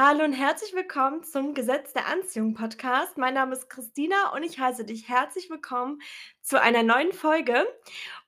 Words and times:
Hallo 0.00 0.22
und 0.22 0.32
herzlich 0.32 0.72
willkommen 0.74 1.24
zum 1.24 1.54
Gesetz 1.54 1.92
der 1.92 2.06
Anziehung 2.06 2.54
Podcast. 2.54 3.18
Mein 3.18 3.34
Name 3.34 3.56
ist 3.56 3.68
Christina 3.68 4.32
und 4.32 4.44
ich 4.44 4.56
heiße 4.56 4.84
dich 4.84 5.08
herzlich 5.08 5.50
willkommen 5.50 6.00
zu 6.40 6.62
einer 6.62 6.84
neuen 6.84 7.12
Folge. 7.12 7.66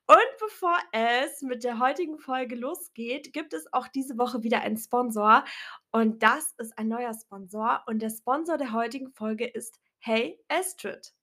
Und 0.09 0.39
bevor 0.41 0.77
es 0.91 1.43
mit 1.43 1.63
der 1.63 1.79
heutigen 1.79 2.19
Folge 2.19 2.57
losgeht, 2.57 3.33
gibt 3.33 3.55
es 3.55 3.73
auch 3.73 3.87
diese 3.87 4.19
Woche 4.19 4.43
wieder 4.43 4.63
einen 4.63 4.79
Sponsor. 4.79 5.45
Und 5.93 6.25
das 6.25 6.55
ist 6.59 6.77
ein 6.77 6.89
neuer 6.89 7.15
Sponsor. 7.15 7.85
Und 7.87 8.03
der 8.03 8.11
Sponsor 8.11 8.59
der 8.59 8.73
heutigen 8.73 9.13
Folge 9.13 9.47
ist 9.47 9.79
Hey 10.01 10.43
Astrid. 10.49 11.15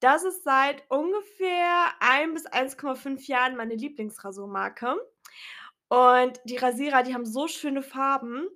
Das 0.00 0.24
ist 0.24 0.42
seit 0.42 0.82
ungefähr 0.90 1.92
1 2.00 2.34
bis 2.34 2.52
1,5 2.52 3.28
Jahren 3.28 3.54
meine 3.54 3.76
Lieblingsrasurmarke. 3.76 4.96
Und 5.88 6.40
die 6.44 6.56
Rasierer, 6.56 7.04
die 7.04 7.14
haben 7.14 7.24
so 7.24 7.46
schöne 7.46 7.82
Farben 7.82 8.48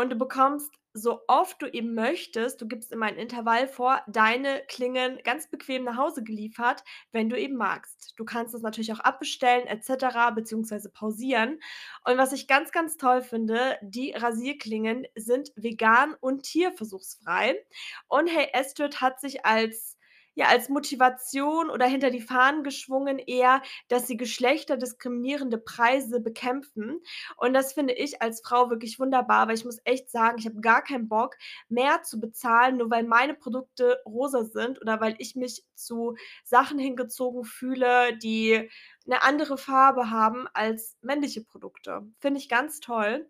und 0.00 0.10
du 0.10 0.16
bekommst 0.16 0.72
so 0.92 1.20
oft 1.28 1.62
du 1.62 1.66
eben 1.72 1.94
möchtest 1.94 2.60
du 2.60 2.66
gibst 2.66 2.90
immer 2.90 3.06
ein 3.06 3.16
Intervall 3.16 3.68
vor, 3.68 4.02
deine 4.08 4.60
Klingen 4.66 5.20
ganz 5.22 5.48
bequem 5.48 5.84
nach 5.84 5.96
Hause 5.96 6.24
geliefert, 6.24 6.82
wenn 7.12 7.28
du 7.28 7.38
eben 7.38 7.54
magst. 7.54 8.14
Du 8.16 8.24
kannst 8.24 8.54
es 8.54 8.62
natürlich 8.62 8.92
auch 8.92 8.98
abbestellen 8.98 9.68
et 9.68 9.84
cetera 9.84 10.30
beziehungsweise 10.30 10.90
pausieren. 10.90 11.60
Und 12.04 12.18
was 12.18 12.32
ich 12.32 12.48
ganz, 12.48 12.72
ganz 12.72 12.96
toll 12.96 13.22
finde, 13.22 13.78
die 13.82 14.10
Rasierklingen 14.12 15.06
sind 15.14 15.52
vegan 15.54 16.16
und 16.20 16.42
tierversuchsfrei. 16.42 17.64
Und 18.08 18.26
Hey 18.26 18.48
Astrid 18.52 19.00
hat 19.00 19.20
sich 19.20 19.46
als 19.46 19.96
ja, 20.34 20.46
als 20.46 20.68
Motivation 20.68 21.70
oder 21.70 21.86
hinter 21.86 22.10
die 22.10 22.20
Fahnen 22.20 22.62
geschwungen 22.64 23.18
eher, 23.18 23.62
dass 23.88 24.06
sie 24.06 24.16
geschlechterdiskriminierende 24.16 25.58
Preise 25.58 26.20
bekämpfen. 26.20 27.00
Und 27.36 27.52
das 27.54 27.72
finde 27.72 27.94
ich 27.94 28.22
als 28.22 28.40
Frau 28.44 28.70
wirklich 28.70 28.98
wunderbar, 28.98 29.48
weil 29.48 29.54
ich 29.56 29.64
muss 29.64 29.78
echt 29.84 30.10
sagen, 30.10 30.38
ich 30.38 30.46
habe 30.46 30.60
gar 30.60 30.82
keinen 30.82 31.08
Bock, 31.08 31.36
mehr 31.68 32.02
zu 32.02 32.20
bezahlen, 32.20 32.76
nur 32.78 32.90
weil 32.90 33.04
meine 33.04 33.34
Produkte 33.34 33.98
rosa 34.06 34.44
sind 34.44 34.80
oder 34.80 35.00
weil 35.00 35.14
ich 35.18 35.34
mich 35.36 35.64
zu 35.74 36.14
Sachen 36.44 36.78
hingezogen 36.78 37.44
fühle, 37.44 38.16
die 38.18 38.68
'ne 39.10 39.22
andere 39.24 39.58
Farbe 39.58 40.10
haben 40.10 40.48
als 40.54 40.96
männliche 41.02 41.42
Produkte. 41.44 42.02
Finde 42.20 42.40
ich 42.40 42.48
ganz 42.50 42.80
toll. 42.80 43.28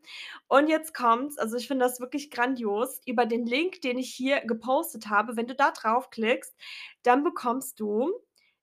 Und 0.48 0.69
jetzt 0.69 0.95
kommt's, 0.95 1.39
also, 1.39 1.56
ich 1.56 1.69
finde 1.69 1.87
das 1.87 2.00
wirklich 2.00 2.31
grandios. 2.31 3.00
Über 3.06 3.27
den 3.27 3.47
Link, 3.47 3.83
den 3.83 3.98
ich 3.98 4.14
hier 4.14 4.41
gepostet 4.42 5.09
habe, 5.11 5.37
wenn 5.37 5.48
du 5.48 5.56
da 5.56 5.72
draufklickst, 5.72 6.55
dann 7.05 7.25
bekommst 7.25 7.81
du 7.81 8.12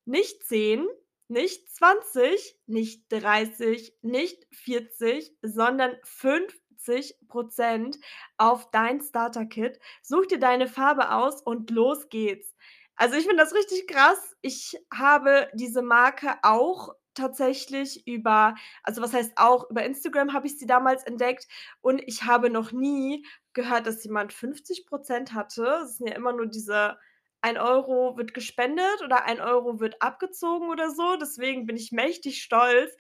nicht 0.06 0.44
10, 0.46 0.88
nicht 1.30 1.70
20, 1.76 2.58
nicht 2.68 3.04
30, 3.10 3.94
nicht 4.04 4.48
40, 4.54 5.34
sondern 5.42 5.98
50 6.04 7.18
% 7.28 8.00
auf 8.38 8.72
dein 8.72 9.02
Starter-Kit. 9.02 9.80
Such 10.04 10.28
dir 10.28 10.40
deine 10.40 10.68
Farbe 10.68 11.12
aus 11.12 11.42
und 11.42 11.72
los 11.72 12.10
geht's. 12.10 12.56
Also, 12.96 13.16
ich 13.18 13.26
finde 13.28 13.44
das 13.44 13.54
richtig 13.56 13.88
krass. 13.88 14.36
Ich 14.42 14.78
habe 14.94 15.50
diese 15.54 15.82
Marke 15.84 16.36
auch 16.44 16.96
tatsächlich 17.18 18.08
über 18.08 18.56
also, 18.84 19.02
was 19.02 19.14
heißt 19.14 19.34
auch, 19.38 19.70
über 19.70 19.84
Instagram 19.86 20.34
habe 20.34 20.48
ich 20.48 20.58
sie 20.60 20.68
damals 20.68 21.04
entdeckt 21.04 21.48
und 21.82 22.02
ich 22.08 22.24
habe 22.24 22.50
noch 22.50 22.72
nie 22.72 23.26
gehört, 23.54 23.88
dass 23.88 24.04
jemand 24.06 24.34
50 24.34 24.86
% 24.88 25.34
hatte. 25.34 25.82
Es 25.84 25.98
sind 25.98 26.08
ja 26.10 26.16
immer 26.16 26.34
nur 26.34 26.48
diese 26.48 26.98
1 27.42 27.58
€ 27.60 28.18
wird 28.18 28.34
gespendet 28.34 29.02
oder 29.04 29.26
1 29.26 29.40
€ 29.42 29.80
wird 29.80 30.02
abgezogen 30.02 30.70
oder 30.70 30.90
so. 30.92 31.18
Deswegen 31.18 31.66
bin 31.68 31.78
ich 31.78 31.92
mächtig 31.92 32.42
stolz. 32.44 32.96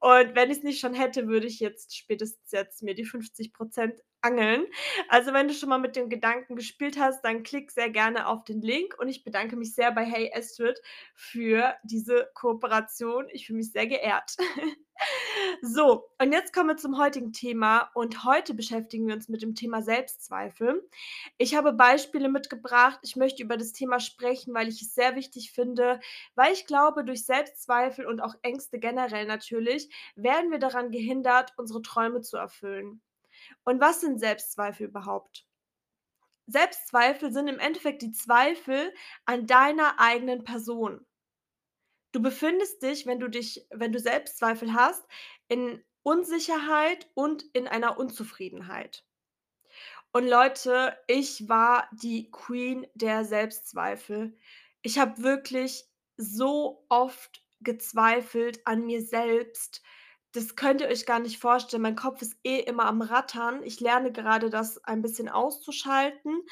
Und 0.00 0.34
wenn 0.36 0.50
ich's 0.50 0.62
nicht 0.62 0.80
schon 0.80 0.94
hätte, 0.94 1.28
würde 1.28 1.46
ich 1.46 1.60
jetzt 1.60 1.96
spätestens 1.96 2.52
jetzt 2.52 2.82
mir 2.82 2.94
die 2.94 3.04
50 3.04 3.52
% 3.54 3.94
angeln. 4.22 4.66
Also, 5.08 5.32
wenn 5.32 5.48
du 5.48 5.54
schon 5.54 5.68
mal 5.68 5.78
mit 5.78 5.96
dem 5.96 6.08
Gedanken 6.08 6.56
gespielt 6.56 6.98
hast, 6.98 7.22
dann 7.22 7.42
klick 7.42 7.70
sehr 7.70 7.90
gerne 7.90 8.26
auf 8.26 8.44
den 8.44 8.60
Link 8.60 8.96
und 8.98 9.08
ich 9.08 9.24
bedanke 9.24 9.56
mich 9.56 9.74
sehr 9.74 9.92
bei 9.92 10.04
Hey 10.04 10.32
Astrid 10.34 10.80
für 11.14 11.74
diese 11.82 12.30
Kooperation. 12.34 13.26
Ich 13.30 13.46
fühle 13.46 13.58
mich 13.58 13.72
sehr 13.72 13.86
geehrt. 13.86 14.36
So, 15.62 16.10
und 16.20 16.32
jetzt 16.32 16.52
kommen 16.52 16.68
wir 16.68 16.76
zum 16.76 16.98
heutigen 16.98 17.32
Thema 17.32 17.90
und 17.94 18.24
heute 18.24 18.54
beschäftigen 18.54 19.06
wir 19.06 19.14
uns 19.14 19.28
mit 19.28 19.42
dem 19.42 19.54
Thema 19.54 19.82
Selbstzweifel. 19.82 20.86
Ich 21.38 21.54
habe 21.54 21.72
Beispiele 21.72 22.28
mitgebracht. 22.28 22.98
Ich 23.02 23.16
möchte 23.16 23.42
über 23.42 23.56
das 23.56 23.72
Thema 23.72 24.00
sprechen, 24.00 24.54
weil 24.54 24.68
ich 24.68 24.82
es 24.82 24.94
sehr 24.94 25.16
wichtig 25.16 25.52
finde, 25.52 26.00
weil 26.34 26.52
ich 26.52 26.66
glaube, 26.66 27.04
durch 27.04 27.24
Selbstzweifel 27.24 28.06
und 28.06 28.20
auch 28.20 28.34
Ängste 28.42 28.78
generell 28.78 29.26
natürlich, 29.26 29.88
werden 30.16 30.50
wir 30.50 30.58
daran 30.58 30.90
gehindert, 30.90 31.52
unsere 31.56 31.82
Träume 31.82 32.20
zu 32.20 32.36
erfüllen. 32.36 33.00
Und 33.64 33.80
was 33.80 34.00
sind 34.00 34.18
Selbstzweifel 34.18 34.86
überhaupt? 34.88 35.46
Selbstzweifel 36.46 37.32
sind 37.32 37.48
im 37.48 37.58
Endeffekt 37.58 38.02
die 38.02 38.12
Zweifel 38.12 38.92
an 39.24 39.46
deiner 39.46 40.00
eigenen 40.00 40.44
Person. 40.44 41.06
Du 42.12 42.20
befindest 42.20 42.82
dich, 42.82 43.06
wenn 43.06 43.20
du 43.20 43.28
dich 43.28 43.66
wenn 43.70 43.92
du 43.92 44.00
Selbstzweifel 44.00 44.74
hast, 44.74 45.04
in 45.48 45.84
Unsicherheit 46.02 47.08
und 47.14 47.44
in 47.52 47.68
einer 47.68 47.98
Unzufriedenheit. 47.98 49.04
Und 50.12 50.26
Leute, 50.26 50.98
ich 51.06 51.48
war 51.48 51.88
die 51.92 52.30
Queen 52.32 52.86
der 52.94 53.24
Selbstzweifel. 53.24 54.36
Ich 54.82 54.98
habe 54.98 55.22
wirklich 55.22 55.84
so 56.16 56.84
oft 56.88 57.44
gezweifelt 57.60 58.66
an 58.66 58.86
mir 58.86 59.02
selbst. 59.02 59.82
Das 60.32 60.54
könnt 60.56 60.80
ihr 60.80 60.88
euch 60.88 61.06
gar 61.06 61.18
nicht 61.18 61.38
vorstellen. 61.38 61.82
Mein 61.82 61.96
Kopf 61.96 62.22
ist 62.22 62.36
eh 62.44 62.60
immer 62.60 62.84
am 62.86 63.02
Rattern. 63.02 63.62
Ich 63.64 63.80
lerne 63.80 64.12
gerade, 64.12 64.48
das 64.50 64.82
ein 64.84 65.02
bisschen 65.02 65.28
auszuschalten. 65.28 66.42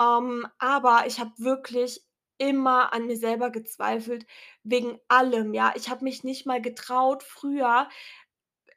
Ähm, 0.00 0.46
aber 0.58 1.04
ich 1.06 1.20
habe 1.20 1.32
wirklich 1.36 2.02
immer 2.38 2.92
an 2.94 3.06
mir 3.06 3.16
selber 3.18 3.50
gezweifelt, 3.50 4.26
wegen 4.62 4.98
allem, 5.08 5.52
ja. 5.54 5.72
Ich 5.76 5.90
habe 5.90 6.04
mich 6.04 6.24
nicht 6.24 6.46
mal 6.46 6.62
getraut, 6.62 7.22
früher 7.22 7.88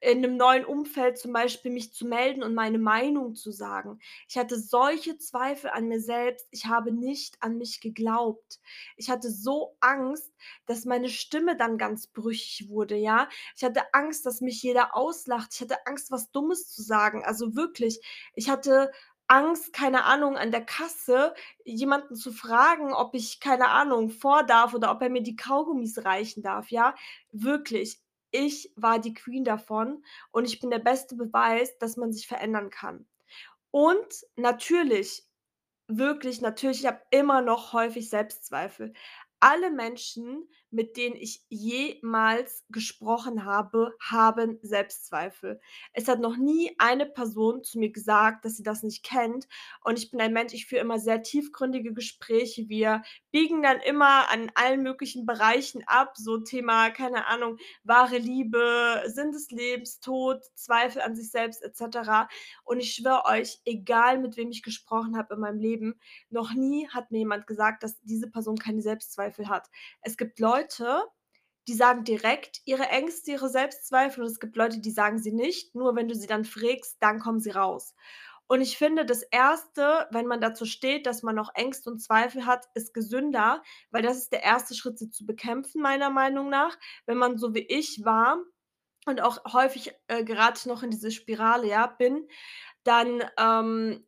in 0.03 0.21
'nem 0.21 0.37
neuen 0.37 0.65
Umfeld 0.65 1.17
zum 1.17 1.33
Beispiel 1.33 1.71
mich 1.71 1.93
zu 1.93 2.05
melden 2.05 2.43
und 2.43 2.53
meine 2.55 2.79
Meinung 2.79 3.35
zu 3.35 3.51
sagen. 3.51 3.99
Ich 4.29 4.37
hatte 4.37 4.59
solche 4.59 5.17
Zweifel 5.17 5.69
an 5.71 5.87
mir 5.87 5.99
selbst. 6.01 6.47
Ich 6.51 6.65
habe 6.67 6.91
nicht 6.91 7.37
an 7.41 7.57
mich 7.57 7.81
geglaubt. 7.81 8.59
Ich 8.97 9.09
hatte 9.09 9.29
so 9.31 9.75
Angst, 9.79 10.33
dass 10.65 10.85
meine 10.85 11.09
Stimme 11.09 11.55
dann 11.57 11.77
ganz 11.77 12.07
brüchig 12.07 12.69
wurde, 12.69 12.95
ja. 12.97 13.29
Ich 13.55 13.63
hatte 13.63 13.81
Angst, 13.93 14.25
dass 14.25 14.41
mich 14.41 14.61
jeder 14.63 14.95
auslacht. 14.95 15.51
Ich 15.53 15.61
hatte 15.61 15.85
Angst, 15.87 16.11
was 16.11 16.31
Dummes 16.31 16.69
zu 16.69 16.81
sagen. 16.83 17.23
Also, 17.25 17.55
wirklich, 17.55 18.01
ich 18.35 18.49
hatte 18.49 18.91
Angst, 19.27 19.73
keine 19.73 20.03
Ahnung, 20.03 20.37
an 20.37 20.51
der 20.51 20.65
Kasse 20.65 21.33
jemanden 21.65 22.15
zu 22.15 22.31
fragen, 22.33 22.93
ob 22.93 23.15
ich, 23.15 23.39
keine 23.39 23.69
Ahnung, 23.69 24.09
vor 24.09 24.43
darf 24.43 24.73
oder 24.73 24.91
ob 24.91 25.01
er 25.01 25.09
mir 25.09 25.23
die 25.23 25.35
Kaugummis 25.37 26.03
reichen 26.05 26.43
darf, 26.43 26.69
ja? 26.71 26.93
Wirklich, 27.31 27.99
ich 28.33 28.73
war 28.75 28.99
die 28.99 29.13
Queen 29.13 29.45
davon 29.45 30.03
und 30.31 30.45
ich 30.45 30.59
bin 30.59 30.69
der 30.69 30.79
beste 30.79 31.15
Beweis, 31.15 31.77
dass 31.77 31.95
man 31.97 32.11
sich 32.11 32.27
verändern 32.27 32.69
kann. 32.69 33.07
Und 33.71 34.25
natürlich, 34.35 35.23
wirklich 35.87 36.41
natürlich, 36.41 36.81
ich 36.81 36.87
habe 36.87 37.01
immer 37.11 37.41
noch 37.41 37.73
häufig 37.73 38.09
Selbstzweifel. 38.09 38.93
Alle 39.39 39.71
Menschen, 39.71 40.49
mit 40.73 40.97
denen 40.97 41.15
ich 41.15 41.45
jemals 41.49 42.65
gesprochen 42.69 43.45
habe, 43.45 43.93
haben 44.01 44.59
Selbstzweifel. 44.63 45.59
Es 45.93 46.07
hat 46.07 46.19
noch 46.19 46.35
nie 46.35 46.75
eine 46.79 47.05
Person 47.05 47.63
zu 47.63 47.79
mir 47.79 47.91
gesagt, 47.91 48.43
dass 48.43 48.57
sie 48.57 48.63
das 48.63 48.81
nicht 48.81 49.03
kennt. 49.03 49.47
Und 49.83 49.99
ich 49.99 50.09
bin 50.09 50.19
ein 50.19 50.33
Mensch, 50.33 50.53
ich 50.53 50.65
führe 50.65 50.81
immer 50.81 50.99
sehr 50.99 51.21
tiefgründige 51.21 51.93
Gespräche. 51.93 52.67
Wir 52.69 53.03
biegen 53.31 53.61
dann 53.61 53.79
immer 53.81 54.31
an 54.31 54.51
allen 54.55 54.81
möglichen 54.81 55.25
Bereichen 55.25 55.83
ab, 55.85 56.13
so 56.17 56.39
Thema, 56.39 56.89
keine 56.89 57.27
Ahnung, 57.27 57.57
wahre 57.83 58.17
Liebe, 58.17 59.03
Sinn 59.05 59.31
des 59.31 59.51
Lebens, 59.51 59.99
Tod, 59.99 60.41
Zweifel 60.55 61.01
an 61.01 61.15
sich 61.15 61.29
selbst 61.29 61.63
et 61.63 61.75
cetera. 61.75 62.27
Und 62.63 62.79
ich 62.79 62.95
schwöre 62.95 63.25
euch, 63.25 63.59
egal 63.65 64.17
mit 64.17 64.37
wem 64.37 64.49
ich 64.49 64.63
gesprochen 64.63 65.17
habe 65.17 65.35
in 65.35 65.39
meinem 65.39 65.59
Leben, 65.59 65.99
noch 66.29 66.53
nie 66.53 66.87
hat 66.89 67.11
mir 67.11 67.19
jemand 67.19 67.45
gesagt, 67.45 67.83
dass 67.83 68.01
diese 68.01 68.29
Person 68.29 68.57
keine 68.57 68.81
Selbstzweifel 68.81 69.47
hat. 69.49 69.69
Es 70.01 70.17
gibt 70.17 70.39
Leute, 70.39 70.62
die 71.67 71.73
sagen 71.73 72.03
direkt 72.03 72.61
ihre 72.65 72.83
Ängste, 72.89 73.31
ihre 73.31 73.49
Selbstzweifel 73.49 74.23
und 74.23 74.29
es 74.29 74.39
gibt 74.39 74.55
Leute, 74.55 74.79
die 74.79 74.91
sagen 74.91 75.17
sie 75.19 75.31
nicht, 75.31 75.75
nur 75.75 75.95
wenn 75.95 76.07
du 76.07 76.15
sie 76.15 76.27
dann 76.27 76.45
frägst, 76.45 76.97
dann 76.99 77.19
kommen 77.19 77.39
sie 77.39 77.51
raus. 77.51 77.95
Und 78.47 78.61
ich 78.61 78.77
finde, 78.77 79.05
das 79.05 79.23
1., 79.31 80.07
wenn 80.11 80.27
man 80.27 80.41
dazu 80.41 80.65
steht, 80.65 81.05
dass 81.05 81.23
man 81.23 81.35
noch 81.35 81.55
Ängste 81.55 81.89
und 81.89 81.99
Zweifel 81.99 82.45
hat, 82.45 82.65
ist 82.75 82.93
gesünder, 82.93 83.63
weil 83.91 84.01
das 84.01 84.17
ist 84.17 84.33
der 84.33 84.45
1. 84.45 84.77
Schritt, 84.77 84.99
sie 84.99 85.09
zu 85.09 85.25
bekämpfen, 85.25 85.81
meiner 85.81 86.09
Meinung 86.09 86.49
nach. 86.49 86.77
Wenn 87.05 87.17
man 87.17 87.37
so 87.37 87.53
wie 87.55 87.65
ich 87.65 88.03
war 88.03 88.37
und 89.05 89.21
auch 89.21 89.53
häufig, 89.53 89.93
äh, 90.07 90.23
gerate 90.23 90.59
ich 90.59 90.65
noch 90.65 90.83
in 90.83 90.91
diese 90.91 91.11
Spirale, 91.11 91.67
ja, 91.67 91.87
bin, 91.87 92.27
dann, 92.83 93.23
ähm 93.39 94.05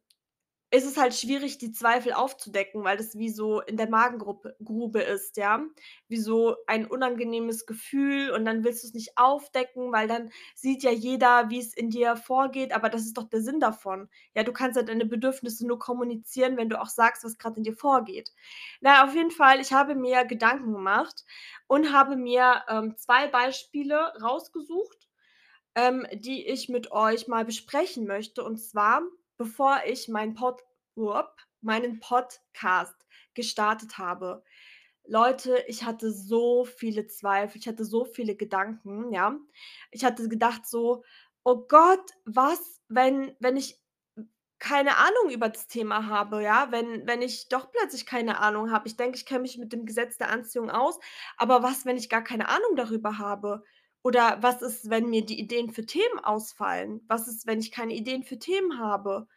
ist 0.71 0.85
es 0.85 0.97
halt 0.97 1.13
schwierig, 1.15 1.57
die 1.57 1.71
Zweifel 1.71 2.11
aufzudecken, 2.13 2.83
weil 2.83 2.97
das 2.97 3.17
wie 3.17 3.29
so 3.29 3.61
in 3.61 3.77
der 3.77 3.89
Magengruppe 3.89 4.55
Grube 4.63 5.01
ist, 5.01 5.37
ja? 5.37 5.63
Wie 6.07 6.17
so 6.17 6.55
ein 6.67 6.85
unangenehmes 6.85 7.65
Gefühl 7.65 8.31
und 8.31 8.45
dann 8.45 8.63
willst 8.63 8.83
du's 8.83 8.93
nicht 8.93 9.17
aufdecken, 9.17 9.91
weil 9.93 10.07
dann 10.07 10.31
sieht 10.55 10.83
ja 10.83 10.91
jeder, 10.91 11.49
wie's 11.49 11.73
in 11.73 11.89
dir 11.91 12.17
vorgeht, 12.17 12.73
aber 12.73 12.89
das 12.89 13.03
ist 13.03 13.17
doch 13.17 13.29
der 13.29 13.41
Sinn 13.41 13.59
davon. 13.59 14.09
Ja, 14.35 14.43
du 14.43 14.51
kannst 14.53 14.75
ja 14.77 14.83
deine 14.83 15.05
Bedürfnisse 15.05 15.65
nur 15.67 15.79
kommunizieren, 15.79 16.57
wenn 16.57 16.69
du 16.69 16.81
auch 16.81 16.89
sagst, 16.89 17.23
was 17.23 17.37
grad 17.37 17.57
in 17.57 17.63
dir 17.63 17.75
vorgeht. 17.75 18.31
Na 18.81 19.03
auf 19.05 19.13
jeden 19.15 19.31
Fall, 19.31 19.59
ich 19.61 19.73
habe 19.73 19.95
mir 19.95 20.25
Gedanken 20.25 20.73
gemacht 20.73 21.23
und 21.67 21.93
habe 21.93 22.15
mir, 22.15 22.63
ähm, 22.69 22.95
2 22.97 23.27
Beispiele 23.27 24.13
rausgesucht, 24.21 25.07
ähm, 25.75 26.05
die 26.13 26.47
ich 26.47 26.69
mit 26.69 26.91
euch 26.91 27.27
mal 27.27 27.45
besprechen 27.45 28.07
möchte. 28.07 28.43
Und 28.43 28.57
zwar, 28.57 29.01
bevor 29.37 29.81
ich 29.85 30.07
meinen 30.07 30.33
Pod 30.35 30.61
meinen 31.61 31.99
Podcast 31.99 32.95
gestartet 33.33 33.97
habe. 33.97 34.43
Leute, 35.07 35.63
ich 35.67 35.83
hatte 35.83 36.11
so 36.11 36.65
viele 36.65 37.07
Zweifel, 37.07 37.59
ich 37.59 37.67
hatte 37.67 37.85
so 37.85 38.05
viele 38.05 38.35
Gedanken, 38.35 39.11
ja? 39.11 39.37
Ich 39.91 40.03
hatte 40.05 40.27
gedacht 40.29 40.65
so: 40.67 41.03
„Oh 41.43 41.65
Gott, 41.67 42.11
was, 42.25 42.81
wenn 42.89 43.35
wenn 43.39 43.57
ich 43.57 43.79
keine 44.59 44.97
Ahnung 44.97 45.31
über 45.31 45.49
das 45.49 45.67
Thema 45.67 46.07
habe, 46.07 46.41
ja? 46.43 46.71
Wenn 46.71 47.05
wenn 47.07 47.21
ich 47.21 47.49
doch 47.49 47.71
plötzlich 47.71 48.05
keine 48.05 48.39
Ahnung 48.39 48.71
habe. 48.71 48.87
Ich 48.87 48.97
denke, 48.97 49.17
ich 49.17 49.25
kenne 49.25 49.41
mich 49.41 49.57
mit 49.57 49.73
dem 49.73 49.85
Gesetz 49.85 50.17
der 50.17 50.29
Anziehung 50.31 50.71
aus, 50.71 50.99
aber 51.37 51.61
was, 51.63 51.85
wenn 51.85 51.97
ich 51.97 52.09
gar 52.09 52.23
keine 52.23 52.49
Ahnung 52.49 52.75
darüber 52.75 53.17
habe? 53.19 53.63
Oder 54.05 54.37
was 54.43 54.61
ist, 54.61 54.91
wenn 54.91 55.09
mir 55.09 55.25
die 55.25 55.39
Ideen 55.39 55.71
für 55.71 55.83
Themen 55.83 56.19
ausfallen? 56.19 57.03
Was 57.07 57.27
ist, 57.27 57.47
wenn 57.47 57.57
ich 57.57 57.71
keine 57.71 57.95
Ideen 57.95 58.21
für 58.21 58.37
Themen 58.37 58.77
habe? 58.77 59.27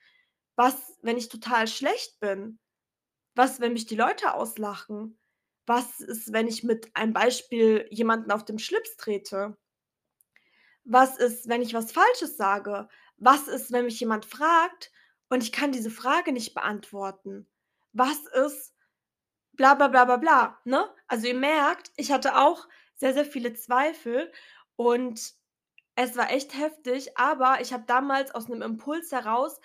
Was, 0.56 0.98
wenn 1.00 1.16
ich 1.16 1.30
total 1.30 1.66
schlecht 1.66 2.20
bin? 2.20 2.58
Was, 3.34 3.60
wenn 3.60 3.72
mich 3.72 3.86
die 3.86 3.96
Leute 3.96 4.34
auslachen? 4.34 5.18
Was 5.64 6.00
ist, 6.00 6.34
wenn 6.34 6.46
ich 6.46 6.64
mit 6.64 6.94
einem 6.94 7.14
Beispiel 7.14 7.86
jemanden 7.90 8.30
auf 8.30 8.44
den 8.44 8.58
Schlips 8.58 8.98
trete? 8.98 9.56
Was 10.84 11.16
ist, 11.16 11.48
wenn 11.48 11.62
ich 11.62 11.72
was 11.72 11.90
Falsches 11.90 12.36
sage? 12.36 12.90
Was 13.16 13.48
ist, 13.48 13.72
wenn 13.72 13.86
mich 13.86 13.98
jemand 14.00 14.26
fragt 14.26 14.92
und 15.30 15.42
ich 15.42 15.50
kann 15.50 15.72
diese 15.72 15.90
Frage 15.90 16.30
nicht 16.32 16.52
beantworten? 16.52 17.48
Was 17.94 18.18
ist 18.44 18.74
bla 19.54 19.72
bla 19.72 19.88
bla 19.88 20.04
bla 20.04 20.18
bla, 20.18 20.60
ne? 20.64 20.94
Also, 21.06 21.26
ihr 21.26 21.34
merkt, 21.34 21.90
ich 21.96 22.12
hatte 22.12 22.36
auch 22.36 22.68
sehr, 22.98 23.14
sehr 23.14 23.24
viele 23.24 23.54
Zweifel 23.54 24.30
und 24.78 25.34
es 25.96 26.16
war 26.16 26.30
echt 26.32 26.56
heftig, 26.58 27.18
aber 27.18 27.60
ich 27.60 27.72
habe 27.74 27.84
damals 27.86 28.34
aus 28.34 28.48
'nem 28.48 28.62
Impuls 28.62 29.12
heraus 29.12 29.60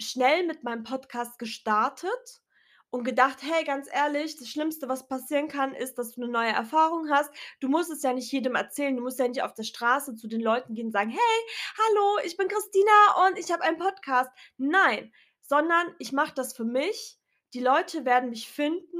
schnell 0.00 0.46
mit 0.46 0.64
meinem 0.64 0.84
Podcast 0.84 1.38
gestartet 1.38 2.42
und 2.90 3.04
gedacht: 3.04 3.38
„Hey, 3.42 3.64
ganz 3.64 3.88
ehrlich, 3.92 4.36
das 4.38 4.48
Schlimmste, 4.50 4.88
was 4.88 5.08
passieren 5.08 5.48
kann, 5.48 5.74
ist, 5.74 5.96
dass 5.98 6.12
du 6.12 6.20
'ne 6.22 6.28
neue 6.28 6.52
Erfahrung 6.52 7.10
hast. 7.10 7.32
Du 7.60 7.68
musst 7.68 7.90
es 7.92 8.02
ja 8.04 8.12
nicht 8.14 8.32
jedem 8.32 8.54
erzählen. 8.56 8.96
Du 8.96 9.02
musst 9.02 9.18
ja 9.20 9.28
nicht 9.28 9.42
auf 9.42 9.54
der 9.54 9.64
Straße 9.64 10.16
zu 10.16 10.28
den 10.28 10.40
Leuten 10.42 10.74
gehen 10.74 10.86
und 10.88 10.92
sagen: 10.92 11.10
‚Hey, 11.10 11.40
hallo, 11.78 12.18
ich 12.24 12.36
bin 12.38 12.48
Christina 12.48 13.26
und 13.28 13.38
ich 13.38 13.52
habe 13.52 13.62
einen 13.64 13.78
Podcast.‘“ 13.78 14.32
Nein, 14.58 15.12
sondern 15.42 15.94
ich 16.00 16.12
mache 16.12 16.34
das 16.34 16.54
für 16.56 16.64
mich. 16.66 17.18
Die 17.54 17.60
Leute 17.60 18.04
werden 18.06 18.30
mich 18.30 18.48
finden, 18.50 18.98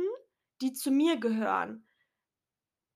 die 0.62 0.72
zu 0.74 0.90
mir 0.92 1.18
gehören. 1.18 1.84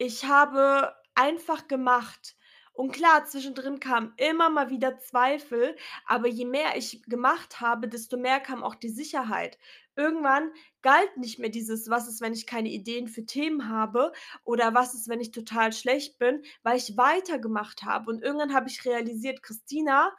Ich 0.00 0.24
habe 0.26 0.94
einfach 1.14 1.68
gemacht. 1.68 2.36
Und 2.76 2.92
klar, 2.92 3.24
zwischendrin 3.24 3.80
kamen 3.80 4.12
immer 4.18 4.50
mal 4.50 4.68
wieder 4.70 4.98
Zweifel, 4.98 5.76
aber 6.06 6.28
je 6.28 6.44
mehr 6.44 6.76
ich 6.76 7.02
gemacht 7.04 7.60
habe, 7.60 7.88
desto 7.88 8.18
mehr 8.18 8.38
kam 8.38 8.62
auch 8.62 8.74
die 8.74 8.90
Sicherheit. 8.90 9.58
Irgendwann 9.96 10.52
galt 10.82 11.16
nicht 11.16 11.38
mehr 11.38 11.48
dieses: 11.48 11.88
„Was 11.88 12.06
ist, 12.06 12.20
wenn 12.20 12.34
ich 12.34 12.46
keine 12.46 12.68
Ideen 12.68 13.08
für 13.08 13.24
Themen 13.24 13.68
habe?“ 13.70 14.12
oder 14.44 14.74
„Was 14.74 14.92
ist, 14.94 15.08
wenn 15.08 15.20
ich 15.22 15.30
total 15.30 15.72
schlecht 15.72 16.18
bin?“, 16.18 16.42
weil 16.62 16.76
ich 16.76 16.96
weitergemacht 16.98 17.82
habe. 17.82 18.10
Und 18.10 18.22
irgendwann 18.22 18.52
habe 18.54 18.68
ich 18.68 18.84
realisiert: 18.84 19.42
„Christina, 19.42 20.14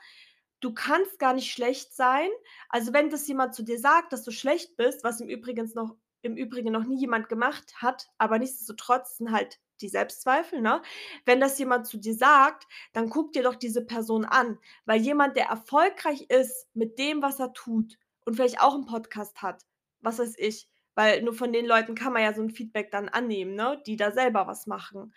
du 0.59 0.73
kannst 0.73 1.19
gar 1.19 1.33
nicht 1.35 1.51
schlecht 1.51 1.93
sein.“ 1.95 2.29
Also, 2.69 2.91
wenn 2.93 3.09
das 3.11 3.27
jemand 3.27 3.53
zu 3.55 3.63
dir 3.63 3.79
sagt, 3.79 4.13
dass 4.13 4.23
du 4.23 4.31
schlecht 4.31 4.75
bist, 4.77 5.03
was 5.03 5.21
im 5.21 5.29
Übrigens 5.29 5.75
noch 5.75 5.95
im 6.23 6.35
Übrigen 6.35 6.73
noch 6.73 6.85
nie 6.85 6.99
jemand 6.99 7.29
gemacht 7.29 7.75
hat, 7.81 8.09
aber 8.17 8.39
nichtsdestotrotz 8.39 9.17
sind 9.17 9.31
halt 9.31 9.59
die 9.81 9.89
Selbstzweifel, 9.89 10.61
ne? 10.61 10.81
Wenn 11.25 11.39
das 11.41 11.57
jemand 11.59 11.87
zu 11.87 11.97
dir 11.97 12.15
sagt, 12.15 12.67
dann 12.93 13.09
guck 13.09 13.33
dir 13.33 13.43
doch 13.43 13.55
diese 13.55 13.85
Person 13.85 14.25
an, 14.25 14.59
weil 14.85 15.01
jemand, 15.01 15.37
der 15.37 15.47
erfolgreich 15.47 16.23
ist 16.29 16.67
mit 16.73 16.97
dem, 16.99 17.21
was 17.21 17.39
er 17.39 17.53
tut 17.53 17.97
und 18.25 18.35
vielleicht 18.35 18.61
auch 18.61 18.75
'n 18.75 18.85
Podcast 18.85 19.41
hat, 19.41 19.63
was 20.01 20.19
weiß 20.19 20.35
ich, 20.37 20.69
weil 20.95 21.21
nur 21.23 21.33
von 21.33 21.53
den 21.53 21.65
Leuten 21.65 21.95
kann 21.95 22.13
man 22.13 22.23
ja 22.23 22.33
so 22.33 22.41
'n 22.41 22.49
Feedback 22.51 22.91
dann 22.91 23.09
annehmen, 23.09 23.55
ne, 23.55 23.81
die 23.87 23.95
da 23.97 24.11
selber 24.11 24.47
was 24.47 24.67
machen. 24.67 25.13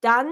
Dann 0.00 0.28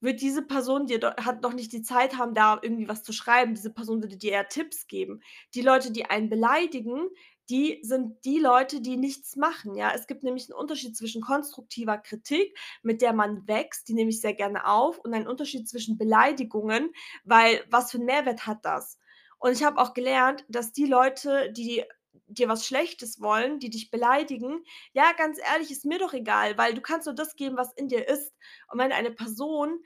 wird 0.00 0.20
diese 0.20 0.42
Person 0.42 0.86
dir 0.86 1.00
hat 1.24 1.44
doch 1.44 1.54
nicht 1.54 1.72
die 1.72 1.82
Zeit 1.82 2.18
haben, 2.18 2.34
da 2.34 2.58
irgendwie 2.62 2.88
was 2.88 3.02
zu 3.02 3.12
schreiben. 3.12 3.54
Diese 3.54 3.72
Person 3.72 4.02
würde 4.02 4.16
dir 4.18 4.32
eher 4.32 4.48
Tipps 4.48 4.86
geben. 4.88 5.20
Die 5.54 5.62
Leute, 5.62 5.92
die 5.92 6.06
einen 6.06 6.28
beleidigen, 6.30 7.08
die 7.50 7.80
sind 7.82 8.24
die 8.24 8.38
Leute, 8.38 8.80
die 8.80 8.96
nichts 8.96 9.36
machen, 9.36 9.74
ja? 9.76 9.92
Es 9.94 10.06
gibt 10.06 10.22
nämlich 10.24 10.48
'n 10.48 10.54
Unterschied 10.54 10.96
zwischen 10.96 11.22
konstruktiver 11.22 11.98
Kritik, 11.98 12.56
mit 12.82 13.02
der 13.02 13.12
man 13.12 13.46
wächst, 13.48 13.88
die 13.88 13.94
nehme 13.94 14.10
ich 14.10 14.20
sehr 14.20 14.34
gerne 14.34 14.66
auf, 14.66 14.98
und 14.98 15.14
einen 15.14 15.28
Unterschied 15.28 15.68
zwischen 15.68 15.98
Beleidigungen, 15.98 16.92
weil 17.24 17.64
was 17.70 17.90
für 17.92 17.98
'n 17.98 18.04
Mehrwert 18.06 18.46
hat 18.46 18.64
das? 18.64 18.98
Und 19.38 19.52
ich 19.52 19.64
habe 19.64 19.78
auch 19.80 19.94
gelernt, 19.94 20.44
dass 20.48 20.72
die 20.72 20.86
Leute, 20.86 21.52
die 21.52 21.84
dir 22.28 22.48
was 22.48 22.66
Schlechtes 22.66 23.20
wollen, 23.20 23.58
die 23.60 23.70
dich 23.70 23.90
beleidigen 23.90 24.64
ja, 24.94 25.12
ganz 25.16 25.38
ehrlich, 25.38 25.70
ist 25.70 25.84
mir 25.84 25.98
doch 25.98 26.12
egal, 26.14 26.56
weil 26.58 26.74
du 26.74 26.80
kannst 26.80 27.06
nur 27.06 27.14
das 27.14 27.36
geben, 27.36 27.56
was 27.56 27.72
in 27.74 27.88
dir 27.88 28.08
ist. 28.08 28.32
Und 28.72 28.78
wenn 28.80 28.92
eine 28.92 29.10
Person 29.12 29.80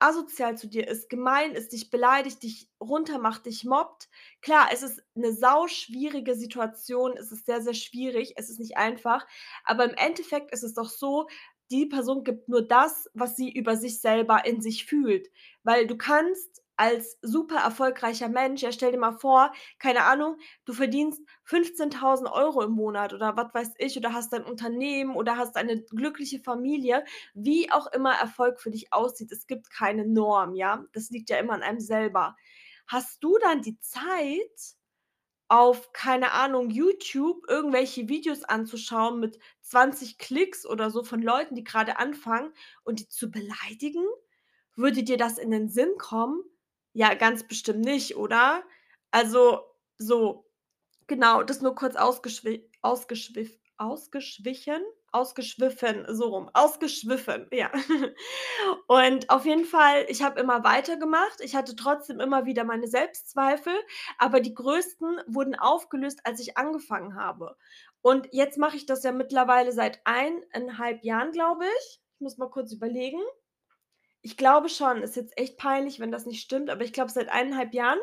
asozial 0.00 0.56
zu 0.58 0.68
dir 0.68 0.88
ist, 0.88 1.08
gemein 1.10 1.52
ist, 1.54 1.72
dich 1.72 1.90
beleidigt, 1.90 2.42
dich 2.42 2.68
runtermacht, 2.80 3.46
dich 3.46 3.64
mobbt 3.64 4.08
klar, 4.42 4.68
es 4.72 4.82
ist 4.82 5.02
'ne 5.14 5.32
sauschwierige 5.32 6.34
Situation. 6.34 7.16
Es 7.16 7.32
ist 7.32 7.46
sehr, 7.46 7.62
sehr 7.62 7.74
schwierig. 7.74 8.34
Es 8.36 8.50
ist 8.50 8.60
nicht 8.60 8.76
einfach. 8.78 9.26
Aber 9.64 9.84
im 9.84 9.94
Endeffekt 9.96 10.52
ist 10.52 10.62
es 10.64 10.74
doch 10.74 10.88
so, 10.90 11.28
die 11.70 11.86
Person 11.86 12.24
gibt 12.24 12.48
nur 12.48 12.62
das, 12.62 13.08
was 13.14 13.36
sie 13.36 13.50
über 13.52 13.76
sich 13.76 14.00
selber 14.00 14.44
in 14.46 14.60
sich 14.60 14.86
fühlt. 14.86 15.28
Weil 15.62 15.86
du 15.86 15.96
kannst 15.96 16.62
als 16.80 17.18
super 17.22 17.56
erfolgreicher 17.58 18.28
Mensch 18.28 18.62
ja, 18.62 18.72
stell 18.72 18.92
dir 18.92 18.98
mal 18.98 19.12
vor, 19.18 19.52
keine 19.78 20.04
Ahnung, 20.04 20.36
du 20.64 20.72
verdienst 20.72 21.20
15.000 21.44 22.28
€ 22.32 22.62
im 22.62 22.72
Monat 22.72 23.12
oder 23.12 23.36
was 23.36 23.52
weiß 23.54 23.74
ich 23.78 23.96
oder 23.98 24.12
hast 24.14 24.32
dein 24.32 24.44
Unternehmen 24.44 25.14
oder 25.16 25.36
hast 25.36 25.56
eine 25.56 25.82
glückliche 25.82 26.40
Familie. 26.40 27.04
Wie 27.34 27.70
auch 27.70 27.86
immer 27.92 28.14
Erfolg 28.14 28.60
für 28.60 28.70
dich 28.70 28.92
aussieht, 28.92 29.30
es 29.32 29.46
gibt 29.46 29.70
keine 29.70 30.06
Norm, 30.06 30.54
ja? 30.54 30.84
Das 30.92 31.10
liegt 31.10 31.30
ja 31.30 31.38
immer 31.38 31.52
an 31.54 31.62
einem 31.62 31.80
selber. 31.80 32.36
Hast 32.86 33.22
du 33.22 33.38
dann 33.38 33.62
die 33.62 33.78
Zeit, 33.80 34.74
auf, 35.48 35.92
keine 35.92 36.32
Ahnung, 36.32 36.70
YouTube 36.70 37.44
irgendwelche 37.48 38.08
Videos 38.08 38.44
anzuschauen 38.44 39.18
mit 39.20 39.38
20 39.62 40.16
Klicks 40.18 40.64
oder 40.66 40.90
so 40.90 41.02
von 41.04 41.20
Leuten, 41.22 41.54
die 41.56 41.64
grade 41.64 41.98
anfangen 41.98 42.52
und 42.84 43.00
die 43.00 43.08
zu 43.08 43.30
beleidigen? 43.30 44.04
Würde 44.76 45.02
dir 45.02 45.16
das 45.18 45.38
in 45.38 45.50
den 45.50 45.68
Sinn 45.68 45.90
kommen? 45.98 46.42
Ja, 46.96 47.14
ganz 47.14 47.44
bestimmt 47.46 47.80
nicht, 47.84 48.16
oder? 48.16 48.62
Also, 49.12 49.60
so, 49.98 50.46
genau, 51.06 51.42
das 51.42 51.60
nur 51.62 51.74
kurz 51.74 51.96
ausgeschwi 51.96 52.68
ausgeschwiff 52.82 53.58
ausgeschwichen 53.78 54.82
ausgeschwiffen, 55.12 56.06
so 56.08 56.28
rum, 56.28 56.50
ausgeschwiffen, 56.54 57.48
ja. 57.52 57.70
Und 58.88 59.30
auf 59.30 59.46
jeden 59.46 59.64
Fall, 59.64 60.06
ich 60.08 60.22
habe 60.22 60.40
immer 60.40 60.64
weitergemacht. 60.64 61.40
Ich 61.40 61.56
hatte 61.56 61.76
trotzdem 61.76 62.20
immer 62.20 62.46
wieder 62.46 62.64
meine 62.64 62.88
Selbstzweifel, 62.88 63.72
aber 64.18 64.40
die 64.40 64.54
größten 64.54 65.20
wurden 65.26 65.56
aufgelöst, 65.56 66.20
als 66.24 66.40
ich 66.40 66.58
angefangen 66.58 67.16
habe. 67.16 67.56
Und 68.02 68.28
jetzt 68.32 68.58
mache 68.58 68.76
ich 68.76 68.86
das 68.86 69.02
ja 69.04 69.12
mittlerweile 69.12 69.72
seit 69.72 70.00
1 70.04 70.44
1/2 70.52 71.04
Jahren, 71.04 71.32
glaube 71.32 71.64
ich. 71.66 72.00
Ich 72.16 72.20
muss 72.20 72.38
mal 72.38 72.50
kurz 72.50 72.72
überlegen. 72.72 73.20
Ich 74.24 74.36
glaube 74.36 74.68
schon, 74.68 75.02
ist 75.02 75.16
jetzt 75.16 75.36
echt 75.38 75.56
peinlich, 75.56 75.98
wenn 75.98 76.12
das 76.12 76.26
nicht 76.26 76.42
stimmt, 76.42 76.68
aber 76.70 76.82
ich 76.84 76.92
glaube 76.92 77.10
seit 77.10 77.28
1 77.30 77.56
1/2 77.56 77.72
Jahren. 77.74 77.98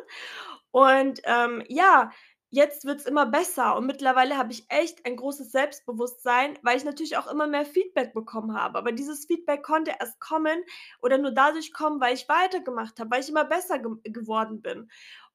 Und, 0.72 1.22
ähm, 1.26 1.64
ja, 1.70 2.12
jetzt 2.50 2.86
wird's 2.86 3.06
immer 3.06 3.26
besser 3.28 3.76
und 3.76 3.86
mittlerweile 3.88 4.38
habe 4.38 4.52
ich 4.54 4.66
echt 4.70 5.06
ein 5.06 5.18
großes 5.18 5.52
Selbstbewusstsein, 5.52 6.58
weil 6.64 6.78
ich 6.78 6.86
natürlich 6.86 7.18
auch 7.18 7.28
immer 7.28 7.48
mehr 7.48 7.66
Feedback 7.66 8.14
bekommen 8.14 8.56
habe. 8.60 8.78
Aber 8.80 8.92
dieses 8.94 9.26
Feedback 9.26 9.64
konnte 9.64 9.94
erst 10.00 10.20
kommen 10.20 10.64
oder 11.02 11.18
nur 11.20 11.32
dadurch 11.32 11.74
kommen, 11.74 12.00
weil 12.02 12.14
ich 12.16 12.30
weitergemacht 12.30 13.00
habe, 13.00 13.12
weil 13.12 13.22
ich 13.22 13.30
immer 13.30 13.46
besser 13.46 13.80
ge 13.80 13.92
geworden 14.12 14.62
bin. 14.62 14.90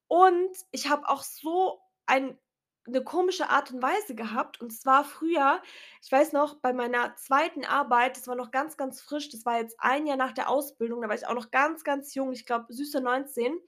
Und 0.08 0.50
ich 0.72 0.88
habe 0.90 1.08
auch 1.08 1.22
so 1.22 1.80
ein 2.06 2.38
'ne 2.86 3.02
komische 3.04 3.48
Art 3.50 3.72
und 3.72 3.82
Weise 3.82 4.14
gehabt, 4.14 4.60
und 4.60 4.70
zwar 4.72 5.04
früher 5.04 5.62
ich 6.02 6.10
weiß 6.12 6.32
noch, 6.32 6.56
bei 6.60 6.72
meiner 6.72 7.14
2. 7.16 7.64
Arbeit, 7.64 8.16
das 8.16 8.26
war 8.28 8.34
noch 8.36 8.50
ganz, 8.50 8.76
ganz 8.76 9.00
frisch, 9.00 9.28
das 9.30 9.46
war 9.46 9.58
jetzt 9.58 9.76
1 9.80 10.06
Jahr 10.06 10.16
nach 10.16 10.32
der 10.32 10.48
Ausbildung, 10.50 11.02
da 11.02 11.08
war 11.08 11.14
ich 11.16 11.26
auch 11.26 11.34
noch 11.34 11.50
ganz, 11.52 11.84
ganz 11.84 12.14
jung, 12.14 12.32
ich 12.32 12.44
glaube 12.46 12.72
süße 12.72 13.00
19. 13.00 13.58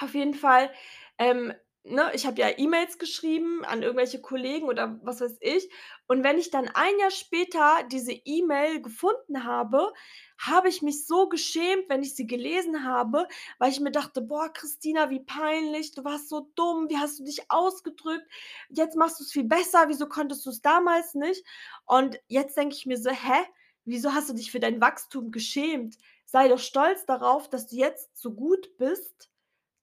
Auf 0.00 0.14
jeden 0.14 0.34
Fall, 0.34 0.70
ähm, 1.18 1.52
ne, 1.84 2.10
ich 2.14 2.26
habe 2.26 2.40
ja 2.40 2.48
E-Mails 2.56 2.98
geschrieben 2.98 3.64
an 3.64 3.82
irgendwelche 3.82 4.20
Kollegen 4.20 4.66
oder 4.68 4.98
was 5.02 5.20
weiß 5.20 5.36
ich. 5.40 5.68
Und 6.06 6.24
wenn 6.24 6.38
ich 6.38 6.50
dann 6.50 6.68
ein 6.68 6.98
Jahr 6.98 7.10
später 7.10 7.82
diese 7.90 8.12
E-Mail 8.12 8.82
gefunden 8.82 9.44
habe, 9.44 9.92
habe 10.38 10.68
ich 10.68 10.82
mich 10.82 11.06
so 11.06 11.28
geschämt, 11.28 11.88
wenn 11.88 12.02
ich 12.02 12.14
sie 12.16 12.26
gelesen 12.26 12.84
habe, 12.84 13.26
weil 13.58 13.70
ich 13.70 13.80
mir 13.80 13.90
dachte: 13.92 14.20
„Boah, 14.22 14.52
Christina, 14.52 15.10
wie 15.10 15.20
peinlich, 15.20 15.92
du 15.94 16.04
warst 16.04 16.28
so 16.28 16.50
dumm, 16.54 16.88
wie 16.90 16.98
hast 16.98 17.18
du 17.20 17.24
dich 17.24 17.50
ausgedrückt? 17.50 18.26
Jetzt 18.68 18.96
machst 18.96 19.20
du's 19.20 19.32
viel 19.32 19.44
besser, 19.44 19.84
wieso 19.88 20.06
konntest 20.08 20.44
du's 20.46 20.60
damals 20.62 21.14
nicht?“ 21.14 21.44
Und 21.86 22.18
jetzt 22.28 22.56
denke 22.56 22.74
ich 22.76 22.86
mir 22.86 22.98
so: 22.98 23.10
„Hä, 23.10 23.44
wieso 23.84 24.12
hast 24.14 24.28
du 24.30 24.34
dich 24.34 24.50
für 24.52 24.60
dein 24.60 24.80
Wachstum 24.80 25.30
geschämt? 25.30 25.96
Sei 26.26 26.48
doch 26.48 26.58
stolz 26.58 27.04
darauf, 27.06 27.48
dass 27.50 27.66
du 27.68 27.76
jetzt 27.76 28.16
so 28.16 28.32
gut 28.34 28.76
bist, 28.78 29.30